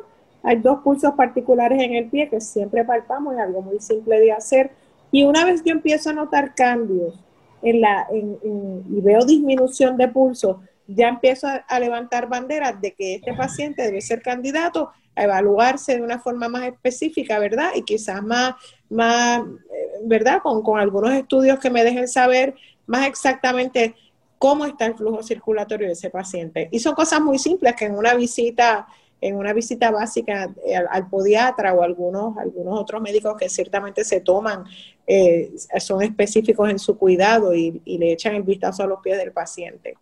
hay 0.42 0.56
dos 0.56 0.80
pulsos 0.80 1.12
particulares 1.14 1.82
en 1.82 1.94
el 1.94 2.08
pie 2.08 2.30
que 2.30 2.40
siempre 2.40 2.82
palpamos, 2.82 3.34
es 3.34 3.40
algo 3.40 3.60
muy 3.60 3.78
simple 3.78 4.18
de 4.18 4.32
hacer. 4.32 4.70
Y 5.12 5.24
una 5.24 5.44
vez 5.44 5.62
yo 5.62 5.72
empiezo 5.72 6.10
a 6.10 6.14
notar 6.14 6.54
cambios 6.54 7.14
en 7.62 7.80
la, 7.80 8.06
y 8.12 9.00
veo 9.00 9.24
disminución 9.24 9.96
de 9.96 10.08
pulso, 10.08 10.62
ya 10.86 11.08
empiezo 11.08 11.46
a, 11.46 11.80
levantar 11.80 12.28
banderas 12.28 12.80
de 12.80 12.92
que 12.94 13.16
este 13.16 13.32
paciente 13.34 13.82
debe 13.82 14.00
ser 14.00 14.22
candidato 14.22 14.90
a 15.14 15.24
evaluarse 15.24 15.96
de 15.96 16.02
una 16.02 16.18
forma 16.18 16.48
más 16.48 16.64
específica, 16.64 17.38
¿verdad? 17.38 17.70
Y 17.74 17.82
quizás 17.82 18.22
más, 18.22 18.54
más 18.88 19.40
eh, 19.40 20.00
¿verdad? 20.04 20.40
Con, 20.42 20.62
con 20.62 20.80
algunos 20.80 21.12
estudios 21.12 21.58
que 21.58 21.70
me 21.70 21.84
dejen 21.84 22.08
saber 22.08 22.54
más 22.86 23.06
exactamente 23.06 23.94
cómo 24.38 24.64
está 24.64 24.86
el 24.86 24.94
flujo 24.94 25.22
circulatorio 25.22 25.86
de 25.86 25.92
ese 25.92 26.10
paciente. 26.10 26.68
Y 26.72 26.80
son 26.80 26.94
cosas 26.94 27.20
muy 27.20 27.38
simples 27.38 27.74
que 27.76 27.84
en 27.84 27.96
una 27.96 28.14
visita 28.14 28.86
en 29.20 29.36
una 29.36 29.52
visita 29.52 29.90
básica 29.90 30.52
eh, 30.64 30.76
al, 30.76 31.08
podiatra 31.08 31.74
o 31.74 31.82
algunos, 31.82 32.36
algunos 32.38 32.78
otros 32.78 33.02
médicos 33.02 33.36
que 33.36 33.48
ciertamente 33.48 34.04
se 34.04 34.20
toman, 34.20 34.64
eh, 35.06 35.52
son 35.78 36.02
específicos 36.02 36.70
en 36.70 36.78
su 36.78 36.96
cuidado 36.96 37.54
y, 37.54 37.82
le 37.84 38.12
echan 38.12 38.34
el 38.34 38.42
vistazo 38.42 38.82
a 38.82 38.86
los 38.86 39.00
pies 39.00 39.18
del 39.18 39.32
paciente. 39.32 39.96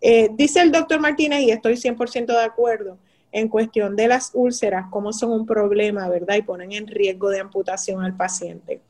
Eh, 0.00 0.30
dice 0.32 0.60
el 0.60 0.72
doctor 0.72 1.00
Martínez, 1.00 1.42
y 1.42 1.50
estoy 1.50 1.74
100% 1.74 2.26
de 2.26 2.44
acuerdo, 2.44 2.98
en 3.32 3.48
cuestión 3.48 3.96
de 3.96 4.08
las 4.08 4.30
úlceras, 4.34 4.86
cómo 4.90 5.12
son 5.12 5.30
un 5.30 5.46
problema, 5.46 6.08
¿verdad? 6.08 6.36
Y 6.36 6.42
ponen 6.42 6.72
en 6.72 6.86
riesgo 6.86 7.28
de 7.30 7.40
amputación 7.40 8.02
al 8.02 8.16
paciente. 8.16 8.80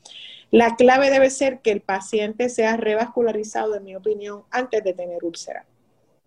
La 0.51 0.75
clave 0.75 1.09
debe 1.09 1.29
ser 1.29 1.59
que 1.59 1.71
el 1.71 1.81
paciente 1.81 2.49
sea 2.49 2.77
revascularizado, 2.77 3.75
en 3.75 3.83
mi 3.83 3.95
opinión, 3.95 4.43
antes 4.49 4.83
de 4.83 4.93
tener 4.93 5.23
úlcera 5.23 5.65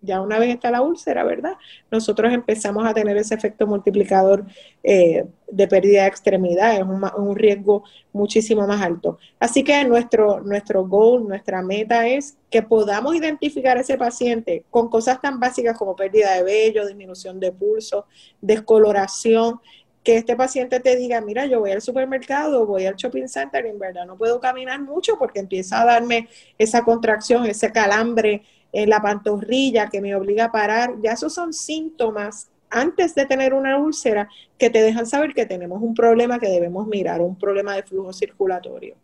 ya 0.01 0.19
una 0.19 0.39
vez 0.39 0.49
está 0.49 0.71
la 0.71 0.81
úlcera, 0.81 1.23
¿verdad? 1.23 1.53
Nosotros 1.91 2.33
empezamos 2.33 2.85
a 2.85 2.93
tener 2.93 3.15
ese 3.17 3.35
efecto 3.35 3.67
multiplicador 3.67 4.45
eh, 4.83 5.25
de 5.49 5.67
pérdida 5.67 6.01
de 6.01 6.07
extremidad, 6.07 6.75
es 6.75 6.83
un, 6.83 7.35
riesgo 7.35 7.83
muchísimo 8.11 8.65
más 8.65 8.81
alto. 8.81 9.19
Así 9.39 9.63
que 9.63 9.83
nuestro, 9.85 10.41
nuestro 10.41 10.87
goal, 10.87 11.27
nuestra 11.27 11.61
meta 11.61 12.07
es 12.07 12.37
que 12.49 12.63
podamos 12.63 13.15
identificar 13.15 13.77
a 13.77 13.81
ese 13.81 13.97
paciente 13.97 14.65
con 14.69 14.89
cosas 14.89 15.21
tan 15.21 15.39
básicas 15.39 15.77
como 15.77 15.95
pérdida 15.95 16.33
de 16.33 16.43
vello, 16.43 16.87
disminución 16.87 17.39
de 17.39 17.51
pulso, 17.51 18.05
descoloración, 18.41 19.59
que 20.03 20.17
este 20.17 20.35
paciente 20.35 20.79
te 20.79 20.95
diga, 20.95 21.21
mira, 21.21 21.45
yo 21.45 21.59
voy 21.59 21.71
al 21.71 21.81
supermercado, 21.81 22.65
voy 22.65 22.87
al 22.87 22.95
shopping 22.95 23.27
center 23.27 23.65
y 23.65 23.69
en 23.69 23.77
verdad 23.77 24.05
no 24.05 24.17
puedo 24.17 24.39
caminar 24.39 24.81
mucho 24.81 25.17
porque 25.19 25.39
empieza 25.39 25.81
a 25.81 25.85
darme 25.85 26.27
esa 26.57 26.83
contracción, 26.83 27.45
ese 27.45 27.71
calambre 27.71 28.41
en 28.73 28.89
la 28.89 29.01
pantorrilla 29.01 29.89
que 29.89 30.01
me 30.01 30.15
obliga 30.15 30.45
a 30.45 30.51
parar, 30.51 30.95
ya 31.01 31.11
esos 31.11 31.33
son 31.33 31.53
síntomas 31.53 32.49
antes 32.69 33.13
de 33.15 33.25
tener 33.25 33.53
una 33.53 33.77
úlcera 33.77 34.29
que 34.57 34.69
te 34.69 34.81
dejan 34.81 35.05
saber 35.05 35.33
que 35.33 35.45
tenemos 35.45 35.81
un 35.81 35.93
problema 35.93 36.39
que 36.39 36.47
debemos 36.47 36.87
mirar, 36.87 37.21
un 37.21 37.37
problema 37.37 37.75
de 37.75 37.83
flujo 37.83 38.13
circulatorio. 38.13 38.95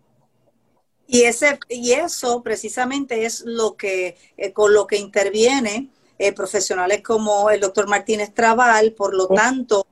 Y, 1.06 1.24
ese, 1.24 1.60
y 1.70 1.92
eso 1.94 2.42
precisamente 2.44 3.26
es 3.26 3.44
lo 3.46 3.76
que, 3.76 4.18
eh, 4.38 4.52
con 4.52 4.74
lo 4.74 4.88
que 4.88 4.98
interviene 4.98 5.90
eh, 6.20 6.34
profesionales 6.34 7.02
como 7.02 7.50
el 7.50 7.60
doctor 7.60 7.88
Martínez 7.88 8.34
Trabal, 8.34 8.94
por 8.94 9.14
lo 9.14 9.28
tanto, 9.28 9.86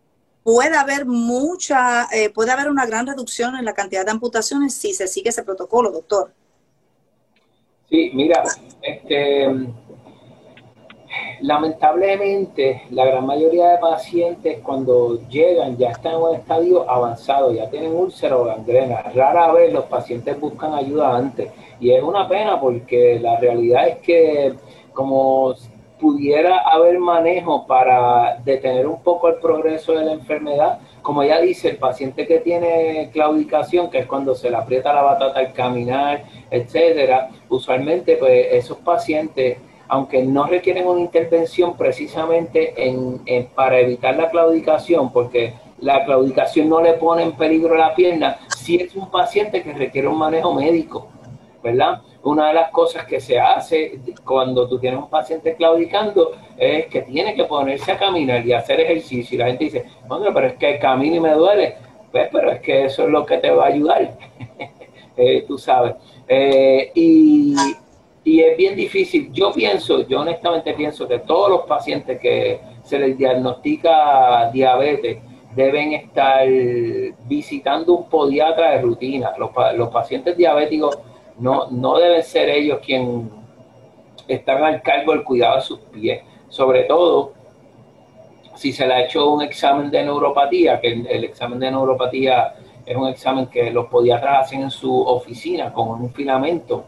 puede 0.43 0.75
haber 0.75 1.05
mucha, 1.05 2.07
eh, 2.11 2.29
puede 2.29 2.51
haber 2.51 2.69
una 2.69 2.85
gran 2.85 3.07
reducción 3.07 3.55
en 3.55 3.65
la 3.65 3.73
cantidad 3.73 4.05
de 4.05 4.11
amputaciones 4.11 4.73
si 4.73 4.93
se 4.93 5.07
sigue 5.07 5.29
ese 5.29 5.43
protocolo, 5.43 5.91
doctor. 5.91 6.33
Sí, 7.89 8.11
mira, 8.13 8.43
este, 8.81 9.47
lamentablemente 11.41 12.83
la 12.89 13.05
gran 13.05 13.25
mayoría 13.25 13.69
de 13.69 13.77
pacientes 13.77 14.59
cuando 14.63 15.19
llegan 15.29 15.77
ya 15.77 15.89
están 15.89 16.15
en 16.15 16.21
un 16.21 16.35
estadio 16.35 16.89
avanzado, 16.89 17.53
ya 17.53 17.69
tienen 17.69 17.93
úlcera 17.93 18.37
o 18.37 18.45
gangrena. 18.45 19.03
Rara 19.13 19.51
vez 19.51 19.71
los 19.71 19.85
pacientes 19.85 20.39
buscan 20.39 20.73
ayuda 20.73 21.15
antes 21.15 21.51
y 21.79 21.91
es 21.91 22.01
una 22.01 22.27
pena 22.27 22.59
porque 22.59 23.19
la 23.19 23.39
realidad 23.39 23.87
es 23.87 23.97
que 23.99 24.53
como 24.93 25.53
pudiera 25.99 26.59
haber 26.59 26.99
manejo 26.99 27.65
para 27.67 28.37
detener 28.43 28.87
un 28.87 29.01
poco 29.01 29.29
el 29.29 29.35
progreso 29.35 29.93
de 29.93 30.05
la 30.05 30.13
enfermedad, 30.13 30.79
como 31.05 31.23
ya 31.23 31.39
dice, 31.39 31.69
el 31.69 31.77
paciente 31.77 32.25
que 32.25 32.39
tiene 32.39 33.11
claudicación, 33.13 33.91
que 33.91 33.99
es 33.99 34.07
cuando 34.07 34.33
se 34.33 34.49
le 34.49 34.55
aprieta 34.55 34.91
la 34.91 35.03
batata 35.03 35.39
al 35.39 35.53
caminar, 35.53 36.23
etcétera, 36.49 37.29
usualmente 37.47 38.17
pues 38.17 38.47
esos 38.51 38.79
pacientes, 38.79 39.59
aunque 39.87 40.23
no 40.23 40.47
requieren 40.47 40.87
una 40.87 41.01
intervención 41.01 41.77
precisamente 41.77 42.73
en, 42.75 43.21
para 43.53 43.79
evitar 43.79 44.17
la 44.17 44.31
claudicación, 44.31 45.13
porque 45.13 45.53
la 45.79 46.03
claudicación 46.05 46.67
no 46.69 46.81
le 46.81 46.93
pone 46.93 47.21
en 47.21 47.33
peligro 47.33 47.75
la 47.75 47.93
pierna, 47.93 48.39
si 48.57 48.77
es 48.77 48.95
un 48.95 49.11
paciente 49.11 49.61
que 49.61 49.73
requiere 49.73 50.07
un 50.07 50.17
manejo 50.17 50.55
médico, 50.55 51.07
¿verdad? 51.63 52.01
Una 52.25 52.47
de 52.47 52.53
las 52.55 52.71
cosas 52.71 53.05
que 53.05 53.19
se 53.19 53.39
hace 53.39 53.99
cuando 54.23 54.67
tú 54.67 54.79
tienes 54.79 54.99
un 54.99 55.09
paciente 55.09 55.55
claudicando 55.55 56.31
es 56.57 56.87
que 56.87 57.03
tiene 57.03 57.35
que 57.35 57.43
ponerse 57.43 57.91
a 57.91 57.99
caminar 57.99 58.45
y 58.45 58.51
hacer 58.51 58.79
ejercicio. 58.79 59.35
Y 59.35 59.37
la 59.37 59.45
gente 59.45 59.65
dice, 59.65 59.85
bueno, 60.07 60.25
pero 60.33 60.47
es 60.47 60.53
que 60.55 60.79
camino 60.79 61.17
y 61.17 61.19
me 61.19 61.33
duele. 61.33 61.75
Pues, 62.11 62.29
pero 62.31 62.51
es 62.51 62.61
que 62.61 62.85
eso 62.85 63.03
es 63.03 63.09
lo 63.09 63.25
que 63.25 63.37
te 63.37 63.51
va 63.51 63.65
a 63.65 63.67
ayudar, 63.67 64.17
eh, 65.17 65.45
tú 65.47 65.57
sabes. 65.59 65.95
Eh, 66.27 66.91
y, 66.95 67.55
y 68.23 68.41
es 68.41 68.57
bien 68.57 68.75
difícil. 68.75 69.31
Yo 69.31 69.51
pienso, 69.51 70.07
yo 70.07 70.21
honestamente 70.21 70.73
pienso 70.73 71.07
que 71.07 71.19
todos 71.19 71.49
los 71.51 71.61
pacientes 71.67 72.19
que 72.19 72.59
se 72.83 72.97
les 72.97 73.15
diagnostica 73.17 74.49
diabetes, 74.51 75.19
deben 75.55 75.93
estar 75.93 76.45
visitando 77.27 77.93
un 77.93 78.09
podiatra 78.09 78.71
de 78.71 78.81
rutina. 78.81 79.31
Los, 79.37 79.51
los 79.75 79.89
pacientes 79.89 80.35
diabéticos 80.35 80.97
no, 81.37 81.69
no 81.71 81.97
deben 81.97 82.23
ser 82.23 82.49
ellos 82.49 82.79
quienes 82.85 83.31
están 84.27 84.63
al 84.63 84.81
cargo 84.81 85.11
del 85.11 85.23
cuidado 85.23 85.57
de 85.57 85.61
sus 85.61 85.79
pies, 85.79 86.23
sobre 86.49 86.83
todo 86.83 87.33
si 88.55 88.71
se 88.71 88.87
le 88.87 88.93
ha 88.93 89.03
hecho 89.03 89.29
un 89.29 89.41
examen 89.41 89.91
de 89.91 90.03
neuropatía, 90.03 90.79
que 90.79 90.93
el, 90.93 91.23
examen 91.25 91.59
de 91.59 91.71
neuropatía 91.71 92.55
es 92.85 92.95
un 92.95 93.07
examen 93.07 93.47
que 93.47 93.69
los 93.71 93.87
podiatras 93.87 94.45
hacen 94.45 94.61
en 94.63 94.71
su 94.71 95.01
oficina 95.01 95.73
con 95.73 95.89
un 95.89 96.11
filamento. 96.11 96.85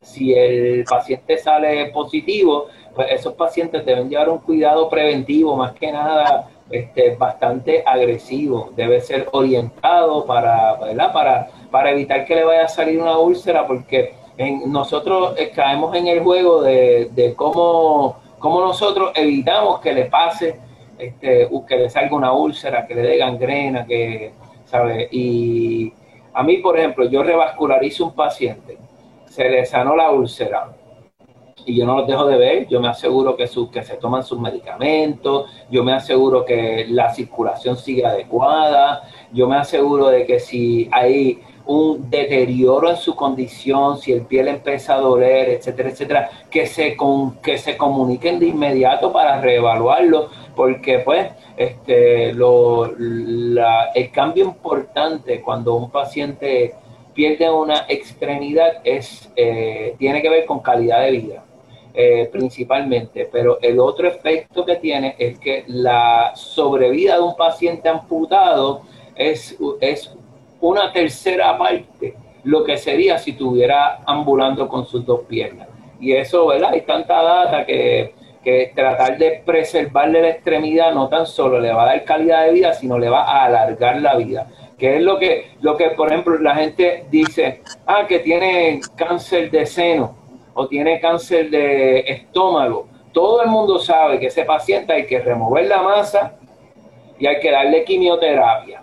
Si 0.00 0.32
el 0.32 0.84
paciente 0.84 1.36
sale 1.38 1.86
positivo, 1.86 2.66
pues 2.94 3.08
esos 3.10 3.34
pacientes 3.34 3.84
deben 3.84 4.08
llevar 4.08 4.28
un 4.28 4.38
cuidado 4.38 4.88
preventivo, 4.88 5.56
más 5.56 5.72
que 5.72 5.90
nada 5.90 6.48
este, 6.70 7.16
bastante 7.16 7.82
agresivo. 7.84 8.70
Debe 8.76 9.00
ser 9.00 9.28
orientado 9.32 10.24
para, 10.24 10.78
para 11.12 11.48
para 11.70 11.90
evitar 11.90 12.24
que 12.24 12.34
le 12.34 12.44
vaya 12.44 12.64
a 12.64 12.68
salir 12.68 13.00
una 13.00 13.18
úlcera, 13.18 13.66
porque 13.66 14.14
nosotros 14.66 15.34
eh, 15.36 15.50
caemos 15.54 15.94
en 15.96 16.06
el 16.06 16.20
juego 16.20 16.62
de, 16.62 17.34
cómo, 17.36 18.16
nosotros 18.42 19.12
evitamos 19.14 19.80
que 19.80 19.92
le 19.92 20.04
pase, 20.06 20.58
este, 20.98 21.48
que 21.66 21.76
le 21.76 21.90
salga 21.90 22.16
una 22.16 22.32
úlcera, 22.32 22.86
que 22.86 22.94
le 22.94 23.02
dé 23.02 23.16
gangrena, 23.16 23.84
que, 23.84 24.32
¿sabe? 24.64 25.08
Y 25.10 25.92
a 26.32 26.42
mí, 26.42 26.58
por 26.58 26.78
ejemplo, 26.78 27.08
yo 27.08 27.22
revascularizo 27.22 28.06
un 28.06 28.14
paciente, 28.14 28.78
se 29.26 29.48
le 29.48 29.64
sanó 29.64 29.96
la 29.96 30.10
úlcera, 30.10 30.72
y 31.68 31.76
yo 31.76 31.84
no 31.84 31.96
los 31.98 32.06
dejo 32.06 32.24
de 32.24 32.38
ver, 32.38 32.66
yo 32.68 32.80
me 32.80 32.88
aseguro 32.88 33.36
que, 33.36 33.46
su, 33.46 33.70
que 33.70 33.82
se 33.82 33.96
toman 33.96 34.22
sus 34.22 34.40
medicamentos, 34.40 35.50
yo 35.70 35.84
me 35.84 35.92
aseguro 35.92 36.44
que 36.44 36.86
la 36.88 37.12
circulación 37.12 37.76
sigue 37.76 38.06
adecuada, 38.06 39.02
yo 39.32 39.46
me 39.46 39.56
aseguro 39.56 40.08
de 40.08 40.24
que 40.24 40.40
si 40.40 40.88
hay 40.90 41.42
un 41.68 42.08
deterioro 42.08 42.88
en 42.88 42.96
su 42.96 43.14
condición, 43.14 43.98
si 43.98 44.10
el 44.12 44.22
piel 44.22 44.48
empieza 44.48 44.94
a 44.94 45.00
doler, 45.00 45.50
etcétera, 45.50 45.90
etcétera, 45.90 46.30
que 46.50 46.66
se, 46.66 46.96
con, 46.96 47.36
que 47.42 47.58
se 47.58 47.76
comuniquen 47.76 48.38
de 48.38 48.46
inmediato 48.46 49.12
para 49.12 49.38
reevaluarlo, 49.40 50.30
porque 50.56 51.00
pues 51.00 51.30
este, 51.58 52.32
lo, 52.32 52.90
la, 52.98 53.90
el 53.94 54.10
cambio 54.10 54.44
importante 54.46 55.42
cuando 55.42 55.74
un 55.74 55.90
paciente 55.90 56.74
pierde 57.12 57.50
una 57.50 57.84
extremidad 57.88 58.80
es, 58.82 59.30
eh, 59.36 59.94
tiene 59.98 60.22
que 60.22 60.30
ver 60.30 60.46
con 60.46 60.60
calidad 60.60 61.02
de 61.02 61.10
vida. 61.10 61.44
Eh, 61.94 62.28
principalmente, 62.30 63.28
pero 63.30 63.58
el 63.60 63.80
otro 63.80 64.06
efecto 64.06 64.64
que 64.64 64.76
tiene 64.76 65.16
es 65.18 65.38
que 65.40 65.64
la 65.66 66.32
sobrevida 66.36 67.16
de 67.16 67.22
un 67.22 67.34
paciente 67.34 67.88
amputado 67.88 68.82
es, 69.16 69.58
es 69.80 70.14
una 70.60 70.92
tercera 70.92 71.56
parte 71.56 72.14
lo 72.44 72.64
que 72.64 72.78
sería 72.78 73.18
si 73.18 73.32
estuviera 73.32 74.00
ambulando 74.06 74.68
con 74.68 74.86
sus 74.86 75.04
dos 75.04 75.20
piernas. 75.28 75.68
Y 76.00 76.12
eso, 76.12 76.46
¿verdad? 76.46 76.70
Hay 76.72 76.82
tanta 76.82 77.22
data 77.22 77.66
que, 77.66 78.14
que 78.42 78.72
tratar 78.74 79.18
de 79.18 79.42
preservarle 79.44 80.22
la 80.22 80.28
extremidad 80.30 80.94
no 80.94 81.08
tan 81.08 81.26
solo 81.26 81.60
le 81.60 81.72
va 81.72 81.82
a 81.82 81.86
dar 81.86 82.04
calidad 82.04 82.44
de 82.44 82.52
vida, 82.52 82.72
sino 82.72 82.98
le 82.98 83.08
va 83.08 83.24
a 83.24 83.44
alargar 83.44 84.00
la 84.00 84.16
vida 84.16 84.46
que 84.78 84.96
es 84.96 85.02
lo 85.02 85.18
que, 85.18 85.50
lo 85.60 85.76
que, 85.76 85.90
por 85.90 86.08
ejemplo, 86.08 86.38
la 86.38 86.54
gente 86.54 87.04
dice, 87.10 87.62
ah, 87.84 88.06
que 88.06 88.20
tiene 88.20 88.80
cáncer 88.94 89.50
de 89.50 89.66
seno 89.66 90.16
o 90.54 90.68
tiene 90.68 91.00
cáncer 91.00 91.50
de 91.50 92.00
estómago. 92.00 92.86
Todo 93.12 93.42
el 93.42 93.48
mundo 93.48 93.80
sabe 93.80 94.20
que 94.20 94.26
ese 94.26 94.44
paciente 94.44 94.92
hay 94.92 95.06
que 95.06 95.18
remover 95.18 95.66
la 95.66 95.82
masa 95.82 96.36
y 97.18 97.26
hay 97.26 97.40
que 97.40 97.50
darle 97.50 97.82
quimioterapia, 97.82 98.82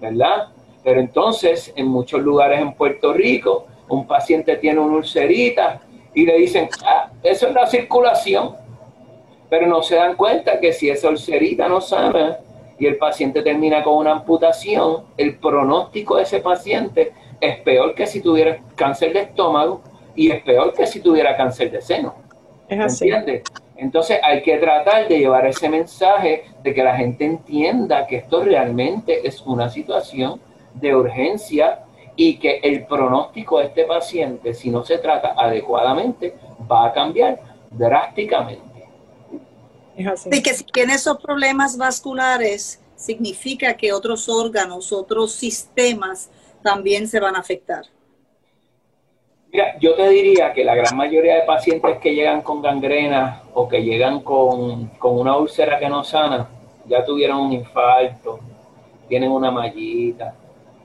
¿verdad? 0.00 0.48
Pero 0.86 1.00
entonces, 1.00 1.72
en 1.74 1.88
muchos 1.88 2.22
lugares 2.22 2.60
en 2.60 2.72
Puerto 2.72 3.12
Rico, 3.12 3.66
un 3.88 4.06
paciente 4.06 4.54
tiene 4.54 4.78
una 4.78 4.98
ulcerita 4.98 5.80
y 6.14 6.24
le 6.24 6.38
dicen, 6.38 6.68
ah, 6.86 7.10
eso 7.24 7.48
es 7.48 7.54
la 7.54 7.66
circulación. 7.66 8.54
Pero 9.50 9.66
no 9.66 9.82
se 9.82 9.96
dan 9.96 10.14
cuenta 10.14 10.60
que 10.60 10.72
si 10.72 10.88
esa 10.88 11.08
ulcerita 11.08 11.66
no 11.68 11.80
sana, 11.80 12.38
y 12.78 12.86
el 12.86 12.98
paciente 12.98 13.42
termina 13.42 13.82
con 13.82 13.96
una 13.96 14.12
amputación, 14.12 15.02
el 15.16 15.38
pronóstico 15.38 16.18
de 16.18 16.22
ese 16.22 16.38
paciente 16.38 17.12
es 17.40 17.58
peor 17.62 17.92
que 17.96 18.06
si 18.06 18.20
tuviera 18.20 18.56
cáncer 18.76 19.12
de 19.12 19.22
estómago 19.22 19.80
y 20.14 20.30
es 20.30 20.40
peor 20.44 20.72
que 20.72 20.86
si 20.86 21.00
tuviera 21.00 21.36
cáncer 21.36 21.72
de 21.72 21.82
seno. 21.82 22.14
Es 22.68 22.78
así. 22.78 23.10
Entonces 23.76 24.20
hay 24.22 24.40
que 24.40 24.56
tratar 24.58 25.08
de 25.08 25.18
llevar 25.18 25.46
ese 25.46 25.68
mensaje 25.68 26.44
de 26.62 26.72
que 26.72 26.84
la 26.84 26.96
gente 26.96 27.24
entienda 27.24 28.06
que 28.06 28.18
esto 28.18 28.44
realmente 28.44 29.26
es 29.26 29.40
una 29.40 29.68
situación 29.68 30.40
de 30.80 30.94
urgencia 30.94 31.84
y 32.16 32.38
que 32.38 32.60
el 32.62 32.86
pronóstico 32.86 33.58
de 33.58 33.66
este 33.66 33.84
paciente, 33.84 34.54
si 34.54 34.70
no 34.70 34.84
se 34.84 34.98
trata 34.98 35.34
adecuadamente, 35.36 36.34
va 36.70 36.86
a 36.86 36.92
cambiar 36.92 37.40
drásticamente. 37.70 38.62
Y 39.96 40.42
que 40.42 40.54
si 40.54 40.64
tiene 40.64 40.94
esos 40.94 41.18
problemas 41.18 41.76
vasculares, 41.76 42.80
significa 42.96 43.74
que 43.74 43.92
otros 43.92 44.28
órganos, 44.28 44.92
otros 44.92 45.32
sistemas 45.32 46.30
también 46.62 47.06
se 47.06 47.20
van 47.20 47.36
a 47.36 47.40
afectar. 47.40 47.84
Mira, 49.52 49.78
yo 49.78 49.94
te 49.94 50.08
diría 50.08 50.52
que 50.52 50.64
la 50.64 50.74
gran 50.74 50.96
mayoría 50.96 51.36
de 51.36 51.42
pacientes 51.42 51.98
que 51.98 52.14
llegan 52.14 52.42
con 52.42 52.60
gangrena 52.60 53.42
o 53.54 53.68
que 53.68 53.82
llegan 53.82 54.20
con, 54.20 54.90
una 55.00 55.36
úlcera 55.36 55.78
que 55.78 55.88
no 55.88 56.04
sana, 56.04 56.48
ya 56.86 57.04
tuvieron 57.04 57.40
un 57.40 57.52
infarto, 57.52 58.40
tienen 59.08 59.30
una 59.30 59.50
mallita, 59.50 60.34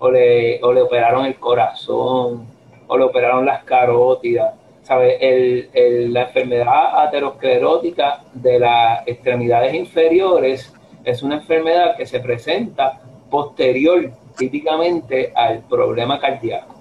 o 0.02 0.12
le, 0.12 0.62
o 0.62 0.74
le 0.74 0.82
operaron 0.82 1.26
el 1.26 1.36
corazón, 1.36 2.46
o 2.88 2.98
le 2.98 3.04
operaron 3.06 3.46
las 3.46 3.64
carótidas 3.64 4.56
el, 4.90 6.14
la 6.14 6.24
enfermedad 6.24 7.02
aterosclerótica 7.04 8.24
de 8.34 8.60
las 8.60 9.08
extremidades 9.08 9.74
inferiores 9.74 10.74
es 11.04 11.24
una 11.24 11.36
enfermedad 11.36 11.96
que 11.96 12.06
se 12.06 12.20
presenta 12.20 13.00
posterior 13.30 14.12
típicamente 14.38 15.32
al 15.36 15.60
problema 15.62 16.20
cardíaco. 16.20 16.76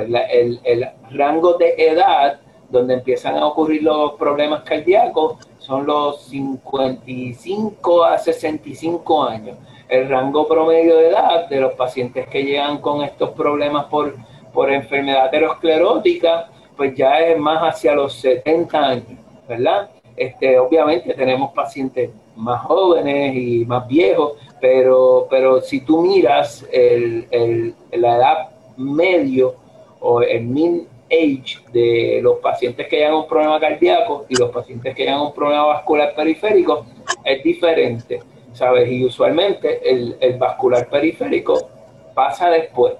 El, 0.00 0.60
el, 0.64 0.88
rango 1.10 1.54
de 1.54 1.74
edad 1.76 2.40
donde 2.70 2.94
empiezan 2.94 3.36
a 3.36 3.46
ocurrir 3.46 3.82
los 3.82 4.14
problemas 4.14 4.62
cardíacos 4.62 5.36
son 5.58 5.86
los 5.86 6.22
55 6.24 8.04
a 8.04 8.18
65 8.18 9.24
años. 9.24 9.58
El 9.88 10.08
rango 10.08 10.48
promedio 10.48 10.96
de 10.96 11.08
edad 11.08 11.48
de 11.48 11.60
los 11.60 11.74
pacientes 11.74 12.26
que 12.28 12.42
llegan 12.42 12.78
con 12.78 13.02
estos 13.02 13.30
problemas 13.30 13.86
por, 13.86 14.14
por 14.52 14.72
enfermedad 14.72 15.26
aterosclerótica 15.26 16.48
pues 16.76 16.94
ya 16.94 17.18
es 17.20 17.38
más 17.38 17.60
hacia 17.62 17.94
los 17.94 18.14
70 18.14 18.78
años, 18.78 19.18
¿verdad? 19.48 19.90
Este, 20.16 20.58
obviamente 20.58 21.14
tenemos 21.14 21.52
pacientes 21.52 22.10
más 22.36 22.62
jóvenes 22.62 23.34
y 23.36 23.64
más 23.64 23.86
viejos, 23.86 24.32
pero, 24.60 25.26
pero 25.30 25.60
si 25.60 25.80
tú 25.80 26.02
miras 26.02 26.66
el, 26.72 27.74
la 27.92 28.16
edad 28.16 28.48
medio 28.76 29.54
o 30.00 30.22
el 30.22 30.44
mean 30.44 30.86
age 31.10 31.58
de 31.72 32.20
los 32.22 32.38
pacientes 32.38 32.88
que 32.88 32.96
llegan 32.96 33.14
un 33.14 33.28
problema 33.28 33.60
cardíaco 33.60 34.24
y 34.28 34.36
los 34.36 34.50
pacientes 34.50 34.94
que 34.94 35.04
llegan 35.04 35.20
un 35.20 35.34
problema 35.34 35.66
vascular 35.66 36.14
periférico, 36.14 36.86
es 37.24 37.42
diferente, 37.42 38.20
¿sabes? 38.54 38.90
Y 38.90 39.04
usualmente 39.04 39.88
el, 39.88 40.16
el 40.20 40.38
vascular 40.38 40.88
periférico 40.88 41.68
pasa 42.14 42.48
después 42.48 42.94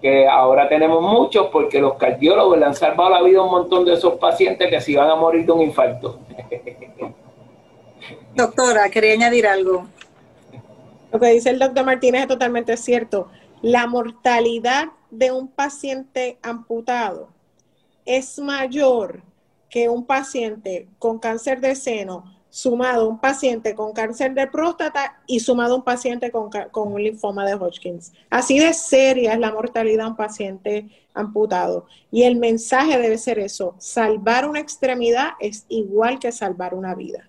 que 0.00 0.26
ahora 0.26 0.68
tenemos 0.68 1.02
muchos 1.02 1.48
porque 1.48 1.78
los 1.78 1.94
cardiólogos 1.94 2.58
le 2.58 2.64
han 2.64 2.74
salvado 2.74 3.10
la 3.10 3.22
vida 3.22 3.40
a 3.40 3.42
un 3.42 3.50
montón 3.50 3.84
de 3.84 3.92
esos 3.92 4.14
pacientes 4.14 4.70
que 4.70 4.80
se 4.80 4.92
iban 4.92 5.10
a 5.10 5.14
morir 5.14 5.44
de 5.44 5.52
un 5.52 5.60
infarto. 5.60 6.18
Doctora, 8.34 8.88
quería 8.88 9.12
añadir 9.12 9.46
algo. 9.46 9.86
Lo 11.12 11.18
que 11.18 11.26
dice 11.26 11.50
el 11.50 11.58
doctor 11.58 11.84
Martínez 11.84 12.22
es 12.22 12.28
totalmente 12.28 12.76
cierto. 12.76 13.28
La 13.60 13.86
mortalidad 13.86 14.86
de 15.10 15.32
un 15.32 15.48
paciente 15.48 16.38
amputado 16.42 17.28
es 18.06 18.38
mayor 18.38 19.22
que 19.68 19.88
un 19.88 20.06
paciente 20.06 20.88
con 20.98 21.18
cáncer 21.18 21.60
de 21.60 21.74
seno 21.74 22.24
sumado 22.50 23.08
un 23.08 23.20
paciente 23.20 23.74
con 23.74 23.92
cáncer 23.92 24.34
de 24.34 24.48
próstata 24.48 25.22
y 25.26 25.40
sumado 25.40 25.76
un 25.76 25.84
paciente 25.84 26.30
con, 26.30 26.50
un 26.74 27.02
linfoma 27.02 27.46
de 27.46 27.54
Hodgkins. 27.54 28.12
Así 28.28 28.58
de 28.58 28.74
seria 28.74 29.32
es 29.32 29.38
la 29.38 29.52
mortalidad 29.52 30.04
de 30.04 30.10
un 30.10 30.16
paciente 30.16 30.88
amputado. 31.14 31.86
Y 32.10 32.24
el 32.24 32.36
mensaje 32.36 32.98
debe 32.98 33.18
ser 33.18 33.38
eso, 33.38 33.76
salvar 33.78 34.48
una 34.48 34.60
extremidad 34.60 35.30
es 35.38 35.64
igual 35.68 36.18
que 36.18 36.32
salvar 36.32 36.74
una 36.74 36.94
vida. 36.94 37.28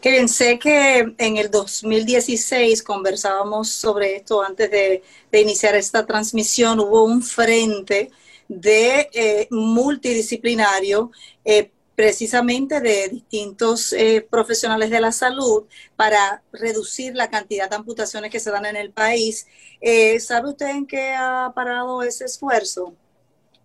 Que 0.00 0.28
sé 0.28 0.58
que 0.58 1.14
en 1.18 1.36
el 1.36 1.50
2016 1.50 2.82
conversábamos 2.82 3.70
sobre 3.70 4.16
esto 4.16 4.42
antes 4.42 4.70
de, 4.70 5.02
iniciar 5.32 5.74
esta 5.74 6.06
transmisión, 6.06 6.78
hubo 6.80 7.04
un 7.04 7.22
frente 7.22 8.10
de 8.46 9.08
eh, 9.12 9.48
multidisciplinario 9.50 11.10
eh, 11.44 11.70
precisamente 12.00 12.80
de 12.80 13.10
distintos 13.10 13.92
eh, 13.92 14.26
profesionales 14.30 14.88
de 14.88 15.02
la 15.02 15.12
salud 15.12 15.64
para 15.96 16.42
reducir 16.50 17.14
la 17.14 17.28
cantidad 17.28 17.68
de 17.68 17.76
amputaciones 17.76 18.30
que 18.30 18.40
se 18.40 18.50
dan 18.50 18.64
en 18.64 18.76
el 18.76 18.90
país. 18.90 19.46
Eh, 19.82 20.18
¿Sabe 20.18 20.48
usted 20.48 20.70
en 20.70 20.86
qué 20.86 21.12
ha 21.12 21.52
parado 21.54 22.02
ese 22.02 22.24
esfuerzo? 22.24 22.94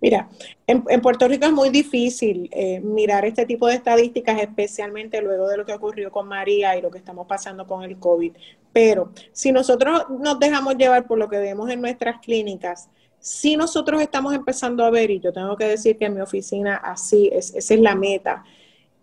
Mira, 0.01 0.27
en, 0.67 0.83
Puerto 1.01 1.29
Rico 1.29 1.45
es 1.45 1.53
muy 1.53 1.69
difícil 1.69 2.49
eh, 2.51 2.81
mirar 2.81 3.23
este 3.23 3.45
tipo 3.45 3.67
de 3.67 3.75
estadísticas, 3.75 4.41
especialmente 4.41 5.21
luego 5.21 5.47
de 5.47 5.55
lo 5.55 5.65
que 5.65 5.71
ocurrió 5.71 6.11
con 6.11 6.27
María 6.27 6.75
y 6.75 6.81
lo 6.81 6.91
que 6.91 6.97
estamos 6.97 7.27
pasando 7.27 7.65
con 7.65 7.83
el 7.83 7.97
COVID. 7.97 8.33
Pero 8.73 9.13
si 9.31 9.53
nosotros 9.53 10.07
nos 10.09 10.37
dejamos 10.39 10.75
llevar 10.75 11.07
por 11.07 11.17
lo 11.17 11.29
que 11.29 11.39
vemos 11.39 11.69
en 11.69 11.79
nuestras 11.79 12.19
clínicas, 12.19 12.89
si 13.25 13.57
nosotros 13.57 14.03
estamos 14.03 14.35
empezando 14.35 14.85
a 14.85 14.91
ver, 14.91 15.09
y 15.09 15.19
yo 15.19 15.33
tengo 15.33 15.57
que 15.57 15.65
decir 15.65 15.97
que 15.97 16.05
en 16.05 16.13
mi 16.13 16.21
oficina 16.21 16.75
así, 16.75 17.27
es, 17.33 17.55
esa 17.55 17.73
es 17.73 17.79
la 17.79 17.95
meta, 17.95 18.43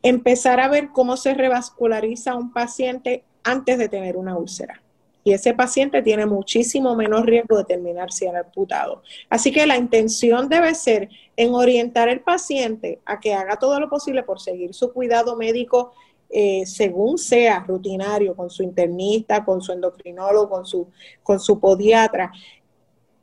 empezar 0.00 0.60
a 0.60 0.68
ver 0.68 0.90
cómo 0.92 1.16
se 1.16 1.34
revasculariza 1.34 2.36
un 2.36 2.52
paciente 2.52 3.24
antes 3.42 3.78
de 3.78 3.88
tener 3.88 4.16
una 4.16 4.36
úlcera. 4.36 4.80
Y 5.24 5.32
ese 5.32 5.54
paciente 5.54 6.02
tiene 6.02 6.24
muchísimo 6.24 6.94
menos 6.94 7.26
riesgo 7.26 7.58
de 7.58 7.64
terminar 7.64 8.12
siendo 8.12 8.38
amputado. 8.38 9.02
Así 9.28 9.50
que 9.50 9.66
la 9.66 9.76
intención 9.76 10.48
debe 10.48 10.72
ser 10.76 11.08
en 11.36 11.52
orientar 11.52 12.08
al 12.08 12.20
paciente 12.20 13.00
a 13.04 13.18
que 13.18 13.34
haga 13.34 13.56
todo 13.56 13.80
lo 13.80 13.90
posible 13.90 14.22
por 14.22 14.40
seguir 14.40 14.72
su 14.72 14.92
cuidado 14.92 15.34
médico 15.36 15.94
eh, 16.30 16.64
según 16.64 17.18
sea 17.18 17.64
rutinario, 17.66 18.36
con 18.36 18.50
su 18.50 18.62
internista, 18.62 19.44
con 19.44 19.60
su 19.60 19.72
endocrinólogo, 19.72 20.48
con 20.48 20.64
su, 20.64 20.88
con 21.22 21.40
su 21.40 21.60
podiatra, 21.60 22.32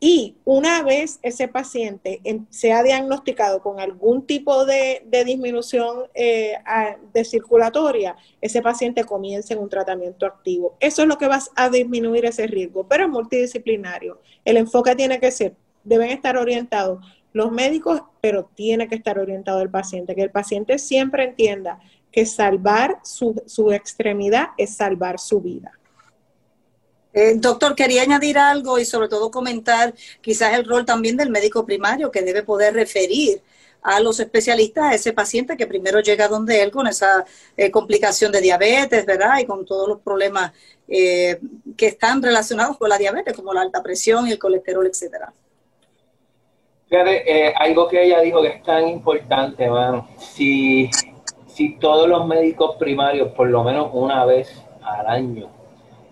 y 0.02 0.38
una 0.46 0.82
vez 0.82 1.20
ese 1.24 1.50
paciente 1.50 2.22
sea 2.50 2.84
diagnosticado 2.84 3.62
con 3.62 3.82
algún 3.82 4.26
tipo 4.26 4.66
de, 4.66 5.06
disminución 5.26 6.06
eh, 6.14 6.54
de 7.14 7.26
circulatoria, 7.26 8.16
ese 8.40 8.62
paciente 8.62 9.04
comienza 9.04 9.54
en 9.54 9.60
un 9.60 9.68
tratamiento 9.68 10.26
activo. 10.26 10.78
Eso 10.80 11.02
es 11.02 11.08
lo 11.08 11.18
que 11.18 11.28
va 11.28 11.40
a 11.56 11.70
disminuir 11.70 12.26
ese 12.26 12.48
riesgo, 12.48 12.88
pero 12.88 13.04
es 13.04 13.10
multidisciplinario. 13.10 14.22
El 14.46 14.56
enfoque 14.56 14.96
tiene 14.96 15.20
que 15.20 15.32
ser, 15.32 15.56
deben 15.84 16.12
estar 16.12 16.38
orientados 16.38 17.06
los 17.34 17.52
médicos, 17.52 18.02
pero 18.22 18.50
tiene 18.56 18.88
que 18.88 18.96
estar 18.96 19.20
orientado 19.20 19.62
el 19.62 19.70
paciente, 19.70 20.16
que 20.16 20.24
el 20.24 20.32
paciente 20.32 20.80
siempre 20.80 21.26
entienda 21.26 21.80
que 22.12 22.26
salvar 22.26 23.00
su, 23.04 23.44
su 23.46 23.72
extremidad 23.74 24.48
es 24.58 24.76
salvar 24.76 25.20
su 25.20 25.42
vida. 25.42 25.79
Eh, 27.12 27.34
doctor, 27.38 27.76
quería 27.76 28.04
añadir 28.04 28.38
algo 28.38 28.78
y 28.78 28.86
sobre 28.86 29.08
todo 29.08 29.32
comentar 29.32 29.94
quizás 30.22 30.54
el 30.54 30.66
rol 30.66 30.86
también 30.86 31.18
del 31.18 31.30
médico 31.30 31.66
primario 31.66 32.12
que 32.12 32.22
debe 32.22 32.44
poder 32.44 32.76
referir 32.76 33.42
a 33.82 34.00
los 34.00 34.20
especialistas 34.20 34.86
a 34.86 34.94
ese 34.94 35.14
paciente 35.14 35.58
que 35.58 35.66
primero 35.66 36.02
llega 36.02 36.28
donde 36.28 36.62
él 36.62 36.70
con 36.70 36.86
esa 36.86 37.26
eh, 37.56 37.72
complicación 37.72 38.32
de 38.32 38.42
diabetes, 38.42 39.06
¿verdad? 39.06 39.40
Y 39.40 39.46
con 39.46 39.66
todos 39.66 39.88
los 39.88 40.02
problemas 40.02 40.52
eh, 40.88 41.40
que 41.78 41.88
están 41.88 42.22
relacionados 42.22 42.78
con 42.78 42.90
la 42.90 42.98
diabetes, 42.98 43.36
como 43.36 43.54
la 43.54 43.62
alta 43.62 43.82
presión 43.82 44.28
y 44.28 44.32
el 44.32 44.40
colesterol, 44.40 44.86
etcétera. 44.86 45.34
Fíjate, 46.90 47.54
algo 47.56 47.88
que 47.88 48.04
ella 48.04 48.20
dijo 48.20 48.42
que 48.42 48.50
es 48.50 48.64
tan 48.64 48.88
importante, 48.88 49.64
hermano. 49.64 50.10
Si, 50.18 50.90
si 51.48 51.78
todos 51.78 52.10
los 52.10 52.28
médicos 52.28 52.76
primarios, 52.78 53.32
por 53.34 53.48
lo 53.48 53.64
menos 53.64 53.90
una 53.94 54.26
vez 54.26 54.52
al 54.82 55.08
año, 55.08 55.59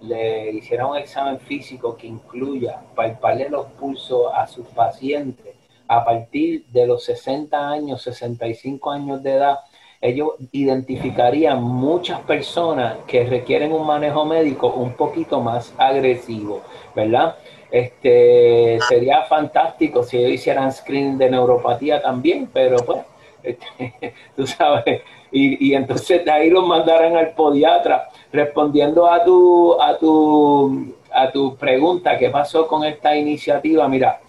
le 0.01 0.51
hiciera 0.51 0.87
un 0.87 0.97
examen 0.97 1.39
físico 1.39 1.95
que 1.95 2.07
incluya 2.07 2.81
palparle 2.95 3.49
los 3.49 3.67
pulsos 3.73 4.31
a 4.33 4.47
sus 4.47 4.67
pacientes 4.67 5.55
a 5.87 6.03
partir 6.03 6.65
de 6.67 6.85
los 6.85 7.03
60 7.05 7.69
años, 7.69 8.01
65 8.01 8.91
años 8.91 9.23
de 9.23 9.33
edad, 9.33 9.59
ellos 10.01 10.31
identificarían 10.51 11.63
muchas 11.63 12.19
personas 12.21 12.97
que 13.07 13.23
requieren 13.23 13.71
un 13.71 13.85
manejo 13.85 14.25
médico 14.25 14.67
un 14.67 14.93
poquito 14.93 15.41
más 15.41 15.73
agresivo, 15.77 16.61
¿verdad? 16.95 17.35
Este, 17.71 18.79
sería 18.87 19.23
fantástico 19.23 20.03
si 20.03 20.17
ellos 20.17 20.31
hicieran 20.31 20.71
screening 20.71 21.17
de 21.17 21.31
neuropatía 21.31 22.01
también, 22.01 22.49
pero 22.53 22.77
pues, 22.77 22.99
este, 23.43 24.13
tú 24.35 24.45
sabes, 24.45 25.01
y, 25.31 25.69
y, 25.69 25.73
entonces 25.73 26.23
de 26.23 26.31
ahí 26.31 26.49
los 26.49 26.65
mandaran 26.65 27.17
al 27.17 27.31
podiatra. 27.31 28.07
Respondiendo 28.31 29.07
a 29.07 29.23
tu, 29.23 29.81
a 29.81 29.97
tu, 29.97 30.93
a 31.11 31.31
tu 31.31 31.55
pregunta, 31.55 32.17
¿qué 32.17 32.29
pasó 32.29 32.67
con 32.67 32.83
esta 32.83 33.15
iniciativa? 33.15 33.87
Mira, 33.87 34.19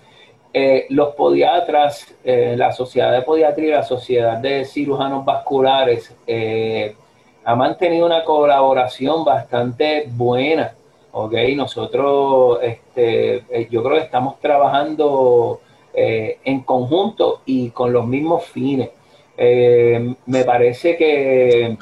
eh, 0.52 0.86
los 0.90 1.14
podiatras, 1.14 2.14
eh, 2.24 2.54
la 2.56 2.72
Sociedad 2.72 3.12
de 3.12 3.22
Podiatría 3.22 3.76
la 3.76 3.82
Sociedad 3.82 4.38
de 4.38 4.64
Cirujanos 4.64 5.24
Vasculares 5.24 6.14
eh, 6.26 6.96
ha 7.44 7.54
mantenido 7.54 8.06
una 8.06 8.24
colaboración 8.24 9.24
bastante 9.24 10.08
buena. 10.10 10.74
¿ok? 11.12 11.34
Nosotros, 11.54 12.60
este, 12.62 13.44
yo 13.70 13.82
creo 13.82 13.96
que 13.96 14.04
estamos 14.04 14.40
trabajando 14.40 15.60
en 15.94 16.60
conjunto 16.60 17.42
y 17.44 17.70
con 17.70 17.92
los 17.92 18.06
mismos 18.06 18.44
fines. 18.44 18.90
me 19.36 20.44
parece 20.44 20.96
que 20.96 21.76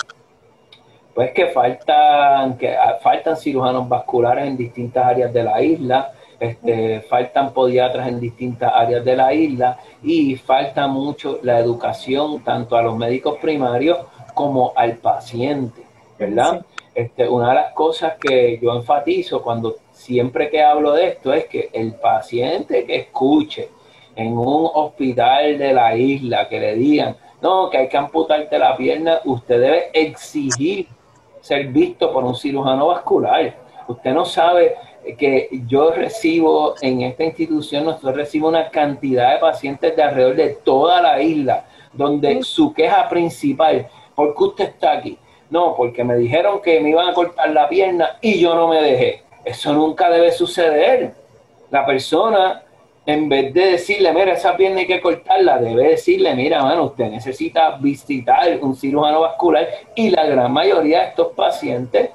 pues 1.17 1.33
que 1.33 1.47
faltan, 1.47 2.59
que 2.59 2.77
ah, 2.77 2.99
faltan 3.01 3.39
cirujanos 3.39 3.89
vasculares 3.89 4.47
en 4.47 4.55
distintas 4.55 5.03
áreas 5.03 5.33
de 5.33 5.43
la 5.43 5.63
isla, 5.63 6.13
este, 6.39 7.01
faltan 7.09 7.55
podiatras 7.55 8.07
en 8.09 8.21
distintas 8.21 8.71
áreas 8.75 9.03
de 9.03 9.17
la 9.17 9.33
isla 9.33 9.79
y 10.03 10.37
falta 10.37 10.87
mucho 10.87 11.39
la 11.43 11.59
educación 11.59 12.45
tanto 12.45 12.77
a 12.77 12.83
los 12.83 12.99
médicos 12.99 13.39
primarios 13.41 13.97
como 14.35 14.75
al 14.77 14.97
paciente, 14.97 15.85
¿verdad? 16.19 16.67
Este, 16.95 17.27
una 17.27 17.49
de 17.49 17.55
las 17.55 17.73
cosas 17.73 18.17
que 18.21 18.61
yo 18.63 18.77
enfatizo 18.77 19.41
cuando 19.41 19.77
siempre 19.93 20.51
que 20.51 20.63
hablo 20.63 20.93
de 20.93 21.09
esto 21.09 21.33
es 21.33 21.47
que 21.47 21.71
el 21.73 21.95
paciente 21.95 22.85
que 22.85 22.97
escuche 22.97 23.71
en 24.15 24.37
un 24.37 24.69
hospital 24.75 25.57
de 25.57 25.73
la 25.73 25.97
isla 25.97 26.47
que 26.47 26.61
le 26.61 26.75
digan, 26.75 27.17
no, 27.41 27.71
que 27.71 27.79
hay 27.79 27.89
que 27.89 27.97
amputarte 27.97 28.59
la 28.59 28.77
pierna, 28.77 29.21
usted 29.25 29.59
debe 29.59 29.91
exigir 29.95 30.89
ser 31.47 31.69
visto 31.69 32.13
por 32.13 32.25
un 32.25 32.35
cirujano 32.35 32.89
vascular. 32.89 33.55
Usted 33.87 34.13
no 34.13 34.25
sabe 34.25 34.75
que 35.17 35.49
yo 35.69 35.93
recibo 35.93 36.75
en 36.81 37.03
esta 37.03 37.23
institución, 37.23 37.85
nosotros 37.85 38.17
recibimos 38.17 38.51
una 38.51 38.69
cantidad 38.69 39.35
de 39.35 39.39
pacientes 39.39 39.95
de 39.95 40.03
alrededor 40.03 40.35
de 40.35 40.49
toda 40.65 41.01
la 41.01 41.23
isla, 41.23 41.65
donde 41.93 42.43
su 42.43 42.75
queja 42.75 43.09
principal, 43.09 43.87
¿por 44.17 44.35
qué 44.35 44.43
usted 44.43 44.65
está 44.65 44.93
aquí? 44.93 45.17
No, 45.49 45.77
porque 45.77 46.03
me 46.03 46.17
dijeron 46.17 46.61
que 46.61 46.81
me 46.81 46.91
iban 46.91 47.09
a 47.09 47.15
cortar 47.15 47.51
la 47.51 47.69
pierna 47.69 48.17
y 48.21 48.41
yo 48.41 48.57
no 48.57 48.67
me 48.67 48.83
dejé. 48.83 49.23
Eso 49.45 49.73
nunca 49.73 50.11
debe 50.11 50.33
suceder. 50.33 51.15
La 51.71 51.87
persona, 51.87 52.65
en 53.07 53.29
vez 53.29 53.55
de 53.55 53.67
decirle, 53.73 54.13
mira, 54.13 54.33
esa 54.33 54.57
pierna 54.57 54.81
hay 54.81 54.87
que 54.87 55.01
cortarla, 55.01 55.59
debe 55.59 55.91
decirle, 55.91 56.35
mira, 56.35 56.63
mano, 56.63 56.87
usted 56.87 57.09
necesita 57.09 57.77
visitar 57.79 58.59
un 58.61 58.75
cirujano 58.75 59.21
vascular 59.21 59.69
y 59.95 60.11
la 60.11 60.27
gran 60.27 60.53
mayoría 60.53 61.01
de 61.01 61.09
estos 61.09 61.29
pacientes 61.33 62.11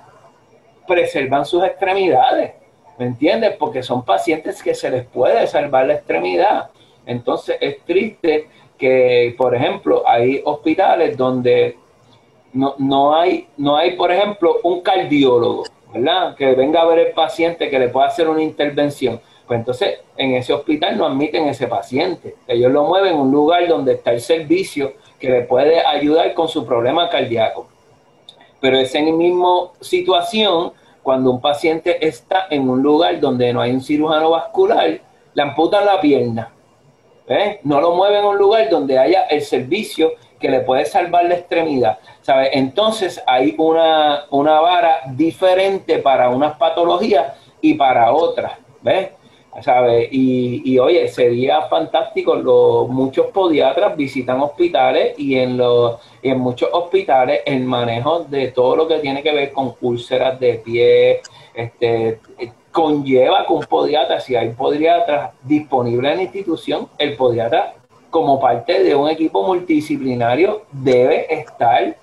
preservan 0.85 1.45
sus 1.45 1.63
extremidades 1.63 2.61
¿Me 3.01 3.07
entiendes? 3.07 3.55
Porque 3.57 3.81
son 3.81 4.05
pacientes 4.05 4.61
que 4.61 4.75
se 4.75 4.87
les 4.91 5.05
puede 5.07 5.47
salvar 5.47 5.87
la 5.87 5.93
extremidad. 5.95 6.69
Entonces 7.07 7.57
es 7.59 7.83
triste 7.83 8.47
que, 8.77 9.33
por 9.35 9.55
ejemplo, 9.55 10.03
hay 10.05 10.39
hospitales 10.45 11.17
donde 11.17 11.77
no, 12.53 12.75
no, 12.77 13.15
hay, 13.15 13.47
no 13.57 13.75
hay, 13.75 13.95
por 13.95 14.11
ejemplo, 14.11 14.57
un 14.61 14.81
cardiólogo, 14.81 15.63
¿verdad? 15.91 16.35
Que 16.35 16.53
venga 16.53 16.83
a 16.83 16.85
ver 16.85 16.99
el 16.99 17.13
paciente 17.13 17.71
que 17.71 17.79
le 17.79 17.89
pueda 17.89 18.05
hacer 18.05 18.29
una 18.29 18.43
intervención. 18.43 19.19
Pues 19.51 19.59
entonces 19.59 19.99
en 20.15 20.33
ese 20.35 20.53
hospital 20.53 20.97
no 20.97 21.05
admiten 21.05 21.45
ese 21.49 21.67
paciente. 21.67 22.37
Ellos 22.47 22.71
lo 22.71 22.85
mueven 22.85 23.17
a 23.17 23.19
un 23.19 23.31
lugar 23.31 23.67
donde 23.67 23.95
está 23.95 24.13
el 24.13 24.21
servicio 24.21 24.93
que 25.19 25.29
le 25.29 25.41
puede 25.41 25.85
ayudar 25.85 26.33
con 26.33 26.47
su 26.47 26.65
problema 26.65 27.09
cardíaco. 27.09 27.67
Pero 28.61 28.77
es 28.77 28.95
en 28.95 29.07
la 29.07 29.11
misma 29.11 29.71
situación 29.81 30.71
cuando 31.03 31.31
un 31.31 31.41
paciente 31.41 32.07
está 32.07 32.47
en 32.49 32.69
un 32.69 32.81
lugar 32.81 33.19
donde 33.19 33.51
no 33.51 33.59
hay 33.59 33.71
un 33.71 33.81
cirujano 33.81 34.29
vascular, 34.29 35.01
le 35.33 35.41
amputan 35.43 35.85
la 35.85 35.99
pierna. 35.99 36.53
No 37.63 37.81
lo 37.81 37.93
mueven 37.93 38.23
a 38.23 38.29
un 38.29 38.37
lugar 38.37 38.69
donde 38.69 38.97
haya 38.97 39.23
el 39.23 39.41
servicio 39.41 40.13
que 40.39 40.47
le 40.47 40.61
puede 40.61 40.85
salvar 40.85 41.25
la 41.25 41.35
extremidad. 41.35 41.99
¿sabe? 42.21 42.57
Entonces 42.57 43.21
hay 43.27 43.53
una, 43.57 44.27
una 44.29 44.61
vara 44.61 45.01
diferente 45.07 45.99
para 45.99 46.29
unas 46.29 46.55
patologías 46.55 47.33
y 47.59 47.73
para 47.73 48.13
otras. 48.13 48.53
¿ves? 48.81 49.09
¿Sabe? 49.61 50.07
Y, 50.09 50.61
y, 50.63 50.79
oye, 50.79 51.07
sería 51.09 51.63
fantástico, 51.63 52.35
los, 52.35 52.87
muchos 52.87 53.27
podiatras 53.27 53.97
visitan 53.97 54.39
hospitales 54.39 55.13
y 55.17 55.35
en, 55.35 55.59
en 56.23 56.39
muchos 56.39 56.69
hospitales 56.71 57.41
el 57.45 57.65
manejo 57.65 58.23
de 58.23 58.47
todo 58.49 58.77
lo 58.77 58.87
que 58.87 58.99
tiene 58.99 59.21
que 59.21 59.33
ver 59.33 59.51
con 59.51 59.75
úlceras 59.81 60.39
de 60.39 60.53
pie, 60.55 61.21
este, 61.53 62.19
conlleva 62.71 63.45
que 63.45 63.53
un 63.53 63.63
podiatra, 63.63 64.19
si 64.19 64.35
hay 64.35 64.49
podiatras 64.51 65.31
disponibles 65.43 66.11
en 66.11 66.17
la 66.17 66.23
institución, 66.23 66.87
el 66.97 67.15
podiatra 67.15 67.73
como 68.09 68.39
parte 68.39 68.83
de 68.83 68.95
un 68.95 69.09
equipo 69.09 69.43
multidisciplinario 69.43 70.63
debe 70.71 71.33
estar 71.33 71.95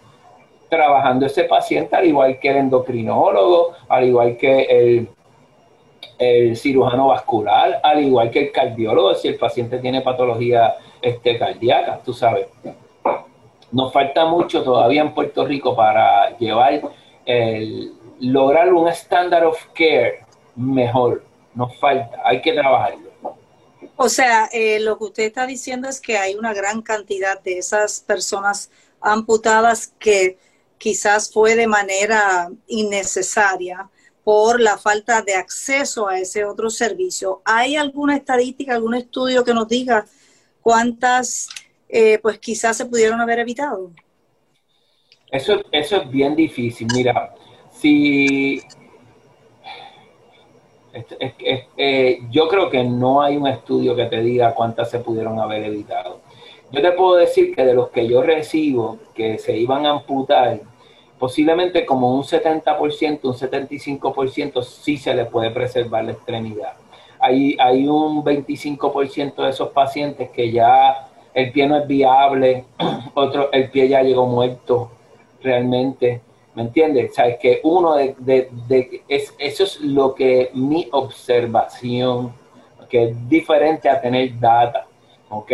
trabajando 0.69 1.27
ese 1.27 1.45
paciente 1.45 1.97
al 1.97 2.07
igual 2.07 2.39
que 2.39 2.51
el 2.51 2.57
endocrinólogo, 2.57 3.73
al 3.89 4.05
igual 4.05 4.37
que 4.37 4.63
el 4.63 5.09
el 6.18 6.57
cirujano 6.57 7.09
vascular, 7.09 7.81
al 7.83 8.02
igual 8.02 8.31
que 8.31 8.40
el 8.40 8.52
cardiólogo, 8.52 9.14
si 9.14 9.28
el 9.28 9.37
paciente 9.37 9.78
tiene 9.78 10.00
patología 10.00 10.74
este, 11.00 11.38
cardíaca, 11.38 12.00
tú 12.04 12.12
sabes. 12.12 12.48
Nos 13.70 13.92
falta 13.92 14.24
mucho 14.24 14.62
todavía 14.62 15.02
en 15.02 15.14
Puerto 15.14 15.46
Rico 15.46 15.76
para 15.76 16.37
llevar, 16.38 16.81
el, 17.24 17.92
lograr 18.20 18.72
un 18.72 18.88
standard 18.88 19.46
of 19.46 19.62
care 19.74 20.24
mejor. 20.57 21.22
Nos 21.54 21.76
falta, 21.78 22.20
hay 22.24 22.40
que 22.40 22.52
trabajarlo. 22.52 23.09
O 23.96 24.09
sea, 24.09 24.48
eh, 24.52 24.81
lo 24.81 24.96
que 24.98 25.04
usted 25.04 25.22
está 25.24 25.46
diciendo 25.46 25.88
es 25.88 26.00
que 26.00 26.18
hay 26.18 26.35
una 26.35 26.54
gran 26.54 26.83
cantidad 26.83 27.40
de 27.42 27.59
esas 27.59 28.00
personas 28.00 28.70
amputadas 29.00 29.92
que 29.98 30.38
quizás 30.78 31.33
fue 31.33 31.57
de 31.57 31.66
manera 31.66 32.48
innecesaria 32.66 33.90
por 34.29 34.61
la 34.61 34.77
falta 34.77 35.23
de 35.23 35.35
acceso 35.35 36.07
a 36.07 36.19
ese 36.19 36.45
otro 36.45 36.69
servicio. 36.69 37.41
¿Hay 37.47 37.77
alguna 37.77 38.14
estadística, 38.14 38.75
algún 38.75 38.95
estudio 38.95 39.43
que 39.43 39.55
nos 39.55 39.67
diga 39.67 40.05
cuántas, 40.61 41.49
eh, 41.88 42.19
pues 42.21 42.38
quizás 42.38 42.77
se 42.77 42.85
pudieron 42.85 43.23
haber 43.23 43.38
evitado? 43.38 43.91
Eso, 45.31 45.62
eso 45.73 45.97
es 45.97 46.11
bien 46.11 46.37
difícil. 46.37 46.88
Mira, 46.95 47.35
si 47.71 48.61
eh, 51.79 52.19
yo 52.31 52.49
creo 52.49 52.69
que 52.69 52.85
no 52.85 53.23
hay 53.23 53.35
un 53.38 53.47
estudio 53.47 53.97
que 53.97 54.05
te 54.05 54.21
diga 54.21 54.55
cuántas 54.55 54.91
se 54.91 54.99
pudieron 54.99 55.41
haber 55.41 55.64
evitado. 55.64 56.21
Yo 56.71 56.83
te 56.83 56.93
puedo 56.93 57.17
decir 57.17 57.57
que 57.57 57.64
de 57.64 57.73
los 57.73 57.88
que 57.88 58.07
yo 58.07 58.21
recibo 58.21 58.99
que 59.14 59.38
se 59.38 59.57
iban 59.57 59.87
a 59.87 59.93
amputar, 59.93 60.61
posiblemente 61.18 61.85
como 61.85 62.14
un 62.14 62.22
70%, 62.22 63.20
un 63.22 63.35
75% 63.35 64.62
sí 64.62 64.96
se 64.96 65.14
le 65.14 65.24
puede 65.26 65.50
preservar 65.50 66.04
la 66.04 66.12
extremidad. 66.12 66.74
Hay, 67.20 67.57
hay 67.59 67.88
un 67.88 68.24
25% 68.24 69.35
de 69.42 69.50
esos 69.50 69.70
pacientes 69.70 70.31
que 70.31 70.52
ya 70.52 71.09
el 71.35 71.52
pie 71.52 71.66
no 71.66 71.78
es 71.78 71.87
viable, 71.87 72.64
otro, 73.14 73.50
el 73.52 73.70
pie 73.70 73.88
ya 73.88 74.02
llegó 74.02 74.26
muerto, 74.26 74.90
realmente, 75.42 76.20
¿me 76.54 76.62
entiendes? 76.62 77.14
Sabes 77.14 77.38
que 77.38 77.61
uno 77.64 77.94
de, 77.96 78.14
de, 78.18 79.02
es, 79.09 79.35
eso 79.38 79.64
es 79.64 79.81
lo 79.81 80.14
que 80.14 80.50
mi 80.54 80.88
observación, 80.92 82.33
que 82.88 83.04
es 83.04 83.28
diferente 83.28 83.88
a 83.88 84.00
tener 84.00 84.38
data, 84.38 84.87
¿ok? 85.28 85.52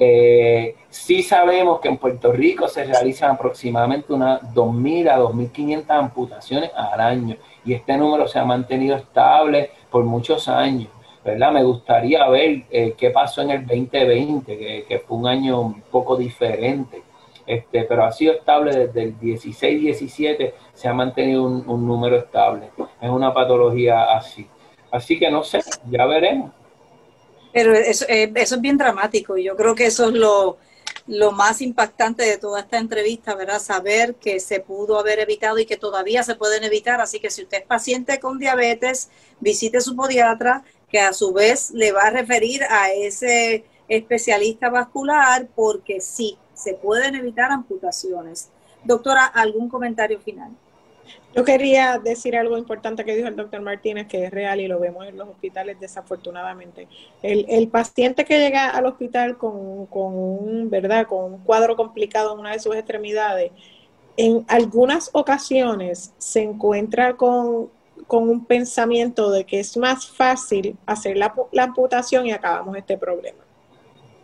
Eh, 0.00 0.76
sí 0.88 1.24
sabemos 1.24 1.80
que 1.80 1.88
en 1.88 1.96
Puerto 1.96 2.30
Rico 2.30 2.68
se 2.68 2.84
realizan 2.84 3.32
aproximadamente 3.32 4.12
unas 4.12 4.40
2.000 4.54 5.10
a 5.10 5.18
2.500 5.18 5.84
amputaciones 5.88 6.70
al 6.76 7.00
año 7.00 7.36
y 7.64 7.72
este 7.72 7.96
número 7.96 8.28
se 8.28 8.38
ha 8.38 8.44
mantenido 8.44 8.94
estable 8.94 9.70
por 9.90 10.04
muchos 10.04 10.46
años. 10.46 10.88
¿verdad? 11.24 11.50
Me 11.50 11.64
gustaría 11.64 12.28
ver 12.28 12.62
eh, 12.70 12.94
qué 12.96 13.10
pasó 13.10 13.42
en 13.42 13.50
el 13.50 13.66
2020, 13.66 14.56
que, 14.56 14.84
que, 14.88 14.98
fue 15.00 15.16
un 15.16 15.26
año 15.26 15.60
un 15.60 15.80
poco 15.82 16.16
diferente. 16.16 17.02
Este, 17.44 17.82
pero 17.82 18.04
ha 18.04 18.12
sido 18.12 18.34
estable 18.34 18.76
desde 18.76 19.02
el 19.02 19.18
16-17, 19.18 20.52
se 20.74 20.86
ha 20.86 20.92
mantenido 20.92 21.42
un, 21.44 21.86
número 21.86 22.16
estable. 22.18 22.70
Es 23.00 23.10
una 23.10 23.34
patología 23.34 24.12
así. 24.16 24.46
Así 24.92 25.18
que 25.18 25.30
no 25.30 25.42
sé, 25.42 25.60
ya 25.90 26.06
veremos. 26.06 26.52
Pero 27.52 27.74
eso, 27.74 28.04
eh, 28.08 28.30
eso 28.34 28.54
es 28.56 28.60
bien 28.60 28.76
dramático 28.76 29.36
y 29.36 29.44
yo 29.44 29.56
creo 29.56 29.74
que 29.74 29.86
eso 29.86 30.08
es 30.08 30.14
lo, 30.14 30.58
lo 31.08 31.32
más 31.32 31.62
impactante 31.62 32.22
de 32.22 32.36
toda 32.36 32.60
esta 32.60 32.78
entrevista, 32.78 33.34
¿verdad? 33.34 33.58
Saber 33.60 34.16
que 34.16 34.40
se 34.40 34.60
pudo 34.60 34.98
haber 34.98 35.18
evitado 35.18 35.58
y 35.58 35.64
que 35.64 35.78
todavía 35.78 36.22
se 36.22 36.34
pueden 36.34 36.64
evitar. 36.64 37.00
Así 37.00 37.18
que 37.18 37.30
si 37.30 37.42
usted 37.42 37.58
es 37.58 37.66
paciente 37.66 38.20
con 38.20 38.38
diabetes, 38.38 39.08
visite 39.40 39.80
su 39.80 39.96
podiatra, 39.96 40.64
que 40.90 41.00
a 41.00 41.12
su 41.12 41.32
vez 41.32 41.70
le 41.70 41.92
va 41.92 42.02
a 42.02 42.10
referir 42.10 42.62
a 42.64 42.92
ese 42.92 43.64
especialista 43.88 44.68
vascular, 44.68 45.48
porque 45.54 46.00
sí, 46.00 46.36
se 46.54 46.74
pueden 46.74 47.14
evitar 47.14 47.50
amputaciones. 47.50 48.50
Doctora, 48.84 49.24
¿algún 49.24 49.68
comentario 49.68 50.20
final? 50.20 50.50
Yo 51.34 51.44
quería 51.44 51.98
decir 51.98 52.36
algo 52.36 52.56
importante 52.56 53.04
que 53.04 53.14
dijo 53.14 53.28
el 53.28 53.36
doctor 53.36 53.60
Martínez, 53.60 54.06
que 54.08 54.24
es 54.24 54.30
real 54.30 54.60
y 54.60 54.66
lo 54.66 54.80
vemos 54.80 55.06
en 55.06 55.16
los 55.16 55.28
hospitales 55.28 55.78
desafortunadamente. 55.78 56.88
El, 57.22 57.68
paciente 57.68 58.24
que 58.24 58.38
llega 58.38 58.70
al 58.70 58.86
hospital 58.86 59.36
con, 59.36 59.86
con, 59.86 60.14
un, 60.14 60.70
¿verdad? 60.70 61.06
con 61.06 61.34
un 61.34 61.38
cuadro 61.40 61.76
complicado 61.76 62.32
en 62.32 62.40
una 62.40 62.52
de 62.52 62.58
sus 62.58 62.74
extremidades, 62.74 63.52
en 64.16 64.44
algunas 64.48 65.10
ocasiones 65.12 66.12
se 66.18 66.42
encuentra 66.42 67.14
con, 67.16 67.70
con 68.06 68.28
un 68.28 68.44
pensamiento 68.46 69.30
de 69.30 69.44
que 69.44 69.60
es 69.60 69.76
más 69.76 70.08
fácil 70.08 70.76
hacer 70.86 71.16
la, 71.16 71.34
la 71.52 71.64
amputación 71.64 72.26
y 72.26 72.32
acabamos 72.32 72.76
este 72.76 72.96
problema 72.96 73.47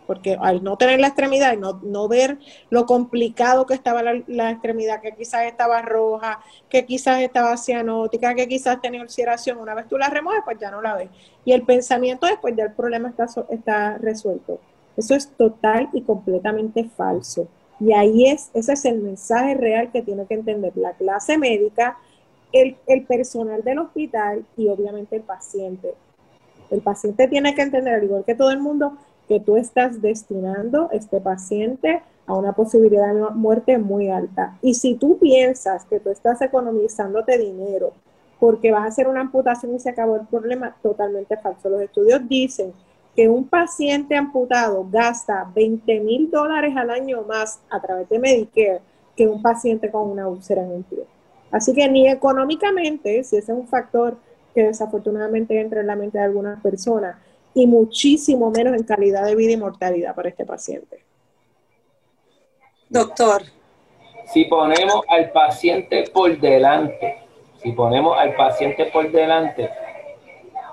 porque 0.05 0.37
al 0.39 0.63
no 0.63 0.77
tener 0.77 0.99
la 0.99 1.07
extremidad 1.07 1.53
y 1.53 1.57
no, 1.57 1.79
no 1.83 2.07
ver 2.07 2.37
lo 2.69 2.85
complicado 2.85 3.65
que 3.65 3.73
estaba 3.73 4.01
la, 4.03 4.51
extremidad, 4.51 5.01
que 5.01 5.11
quizás 5.13 5.43
estaba 5.43 5.81
roja, 5.81 6.39
que 6.69 6.85
quizás 6.85 7.21
estaba 7.21 7.57
cianótica, 7.57 8.35
que 8.35 8.47
quizás 8.47 8.81
tenía 8.81 9.01
ulceración, 9.01 9.57
una 9.57 9.75
vez 9.75 9.87
tú 9.87 9.97
la 9.97 10.09
remueves, 10.09 10.43
pues 10.45 10.57
ya 10.59 10.71
no 10.71 10.81
la 10.81 10.95
ves. 10.95 11.09
Y 11.43 11.53
el 11.53 11.63
pensamiento 11.63 12.27
después 12.27 12.55
ya 12.55 12.65
el 12.65 12.73
problema 12.73 13.09
está, 13.09 13.27
está 13.49 13.97
resuelto. 13.97 14.59
Eso 14.97 15.15
es 15.15 15.29
total 15.29 15.89
y 15.93 16.01
completamente 16.01 16.85
falso. 16.85 17.47
Y 17.79 17.93
ahí 17.93 18.27
es, 18.27 18.49
ese 18.53 18.73
es 18.73 18.85
el 18.85 19.01
mensaje 19.01 19.55
real 19.55 19.91
que 19.91 20.01
tiene 20.01 20.25
que 20.25 20.35
entender 20.35 20.71
la 20.77 20.93
clase 20.93 21.37
médica, 21.37 21.97
el, 22.51 22.77
el 22.87 23.03
personal 23.03 23.63
del 23.63 23.79
hospital 23.79 24.45
y 24.55 24.69
obviamente 24.69 25.17
el 25.17 25.23
paciente. 25.23 25.93
El 26.71 26.81
paciente 26.81 27.27
tiene 27.27 27.53
que 27.53 27.61
entender, 27.61 27.95
al 27.95 28.03
igual 28.03 28.23
que 28.25 28.35
todo 28.35 28.51
el 28.51 28.59
mundo, 28.59 28.97
que 29.27 29.39
tú 29.39 29.57
estás 29.57 30.01
destinando 30.01 30.89
este 30.91 31.19
paciente 31.19 32.01
a 32.27 32.33
una 32.33 32.53
posibilidad 32.53 33.13
de 33.13 33.21
muerte 33.35 33.77
muy 33.77 34.09
alta. 34.09 34.57
Y 34.61 34.73
si 34.75 34.95
tú 34.95 35.17
piensas 35.19 35.85
que 35.85 35.99
tú 35.99 36.09
estás 36.09 36.41
economizándote 36.41 37.37
dinero 37.37 37.93
porque 38.39 38.71
vas 38.71 38.83
a 38.83 38.87
hacer 38.87 39.07
una 39.07 39.21
amputación 39.21 39.75
y 39.75 39.79
se 39.79 39.89
acabó 39.89 40.17
el 40.17 40.27
problema, 40.27 40.75
totalmente 40.81 41.37
falso. 41.37 41.69
Los 41.69 41.81
estudios 41.81 42.27
dicen 42.27 42.73
que 43.15 43.29
un 43.29 43.47
paciente 43.47 44.15
amputado 44.15 44.85
gasta 44.91 45.49
20 45.55 45.99
mil 46.01 46.29
dólares 46.29 46.75
al 46.75 46.89
año 46.89 47.23
más 47.23 47.61
a 47.69 47.81
través 47.81 48.09
de 48.09 48.19
Medicare 48.19 48.81
que 49.15 49.27
un 49.27 49.41
paciente 49.41 49.89
con 49.89 50.09
una 50.09 50.27
úlcera 50.27 50.63
en 50.63 50.71
el 50.71 50.83
pie. 50.83 51.05
Así 51.51 51.73
que 51.73 51.87
ni 51.87 52.09
económicamente, 52.09 53.23
si 53.23 53.37
ese 53.37 53.53
es 53.53 53.57
un 53.57 53.67
factor 53.67 54.17
que 54.53 54.63
desafortunadamente 54.63 55.59
entra 55.59 55.81
en 55.81 55.87
la 55.87 55.95
mente 55.95 56.17
de 56.17 56.25
algunas 56.25 56.61
personas, 56.61 57.15
y 57.55 57.65
muchísimo 57.65 58.51
menos 58.51 58.75
en 58.75 58.83
calidad 58.83 59.25
de 59.25 59.35
vida 59.35 59.53
y 59.53 59.57
mortalidad 59.57 60.13
para 60.13 60.29
este 60.29 60.45
paciente. 60.45 61.03
Doctor. 62.89 63.43
Si 64.31 64.45
ponemos 64.45 65.05
al 65.07 65.31
paciente 65.31 66.03
por 66.13 66.37
delante, 66.39 67.23
si 67.63 67.71
ponemos 67.71 68.17
al 68.19 68.35
paciente 68.35 68.85
por 68.87 69.09
delante, 69.09 69.69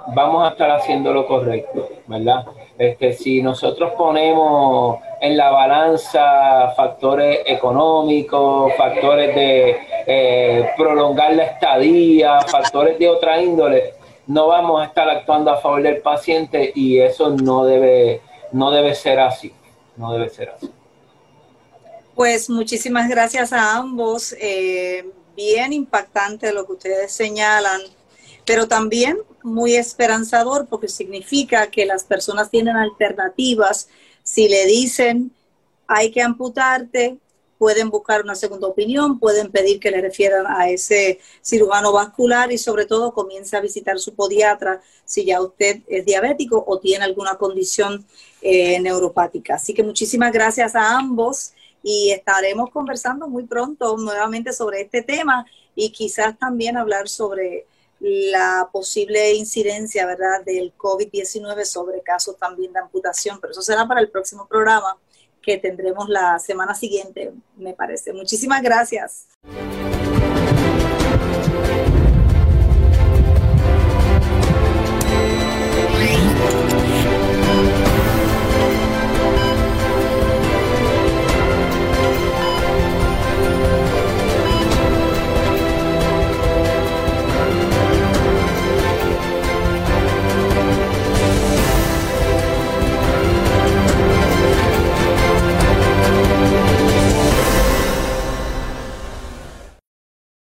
vamos 0.08 0.44
a 0.44 0.50
estar 0.50 0.70
haciendo 0.72 1.12
lo 1.12 1.26
correcto, 1.26 1.88
¿verdad? 2.06 2.44
Este, 2.76 3.12
si 3.12 3.42
nosotros 3.42 3.92
ponemos 3.96 4.98
en 5.20 5.36
la 5.36 5.50
balanza 5.50 6.72
factores 6.76 7.40
económicos, 7.46 8.72
factores 8.76 9.34
de 9.34 9.76
eh, 10.06 10.70
prolongar 10.76 11.34
la 11.34 11.44
estadía, 11.44 12.40
factores 12.40 12.98
de 12.98 13.08
otra 13.08 13.40
índole, 13.40 13.94
no 14.26 14.46
vamos 14.48 14.80
a 14.80 14.86
estar 14.86 15.08
actuando 15.08 15.50
a 15.50 15.60
favor 15.60 15.82
del 15.82 16.00
paciente 16.00 16.72
y 16.74 16.98
eso 16.98 17.30
no 17.30 17.64
debe, 17.64 18.20
no 18.52 18.70
debe 18.70 18.94
ser 18.94 19.20
así, 19.20 19.52
no 19.96 20.12
debe 20.12 20.28
ser 20.28 20.50
así. 20.50 20.70
Pues 22.14 22.50
muchísimas 22.50 23.08
gracias 23.08 23.52
a 23.52 23.76
ambos, 23.76 24.34
eh, 24.38 25.10
bien 25.34 25.72
impactante 25.72 26.52
lo 26.52 26.66
que 26.66 26.72
ustedes 26.72 27.12
señalan, 27.12 27.80
pero 28.44 28.68
también 28.68 29.18
muy 29.42 29.74
esperanzador 29.74 30.66
porque 30.66 30.88
significa 30.88 31.68
que 31.68 31.86
las 31.86 32.04
personas 32.04 32.50
tienen 32.50 32.76
alternativas 32.76 33.88
si 34.22 34.48
le 34.48 34.66
dicen 34.66 35.32
hay 35.86 36.10
que 36.10 36.22
amputarte, 36.22 37.18
pueden 37.62 37.90
buscar 37.90 38.22
una 38.22 38.34
segunda 38.34 38.66
opinión, 38.66 39.20
pueden 39.20 39.52
pedir 39.52 39.78
que 39.78 39.92
le 39.92 40.00
refieran 40.00 40.46
a 40.48 40.68
ese 40.68 41.20
cirujano 41.42 41.92
vascular 41.92 42.50
y 42.50 42.58
sobre 42.58 42.86
todo 42.86 43.14
comience 43.14 43.56
a 43.56 43.60
visitar 43.60 44.00
su 44.00 44.16
podiatra 44.16 44.82
si 45.04 45.24
ya 45.24 45.40
usted 45.40 45.80
es 45.86 46.04
diabético 46.04 46.64
o 46.66 46.80
tiene 46.80 47.04
alguna 47.04 47.36
condición 47.36 48.04
eh, 48.40 48.80
neuropática. 48.80 49.54
Así 49.54 49.74
que 49.74 49.84
muchísimas 49.84 50.32
gracias 50.32 50.74
a 50.74 50.98
ambos 50.98 51.52
y 51.84 52.10
estaremos 52.10 52.68
conversando 52.70 53.28
muy 53.28 53.44
pronto 53.44 53.96
nuevamente 53.96 54.52
sobre 54.52 54.80
este 54.80 55.02
tema 55.02 55.46
y 55.76 55.92
quizás 55.92 56.36
también 56.36 56.76
hablar 56.76 57.08
sobre 57.08 57.68
la 58.00 58.70
posible 58.72 59.34
incidencia, 59.34 60.04
¿verdad?, 60.04 60.44
del 60.44 60.76
COVID-19 60.76 61.64
sobre 61.64 62.00
casos 62.00 62.36
también 62.36 62.72
de 62.72 62.80
amputación, 62.80 63.38
pero 63.40 63.52
eso 63.52 63.62
será 63.62 63.86
para 63.86 64.00
el 64.00 64.10
próximo 64.10 64.48
programa 64.48 64.98
que 65.42 65.58
tendremos 65.58 66.08
la 66.08 66.38
semana 66.38 66.74
siguiente, 66.74 67.32
me 67.56 67.74
parece. 67.74 68.12
Muchísimas 68.12 68.62
gracias. 68.62 69.26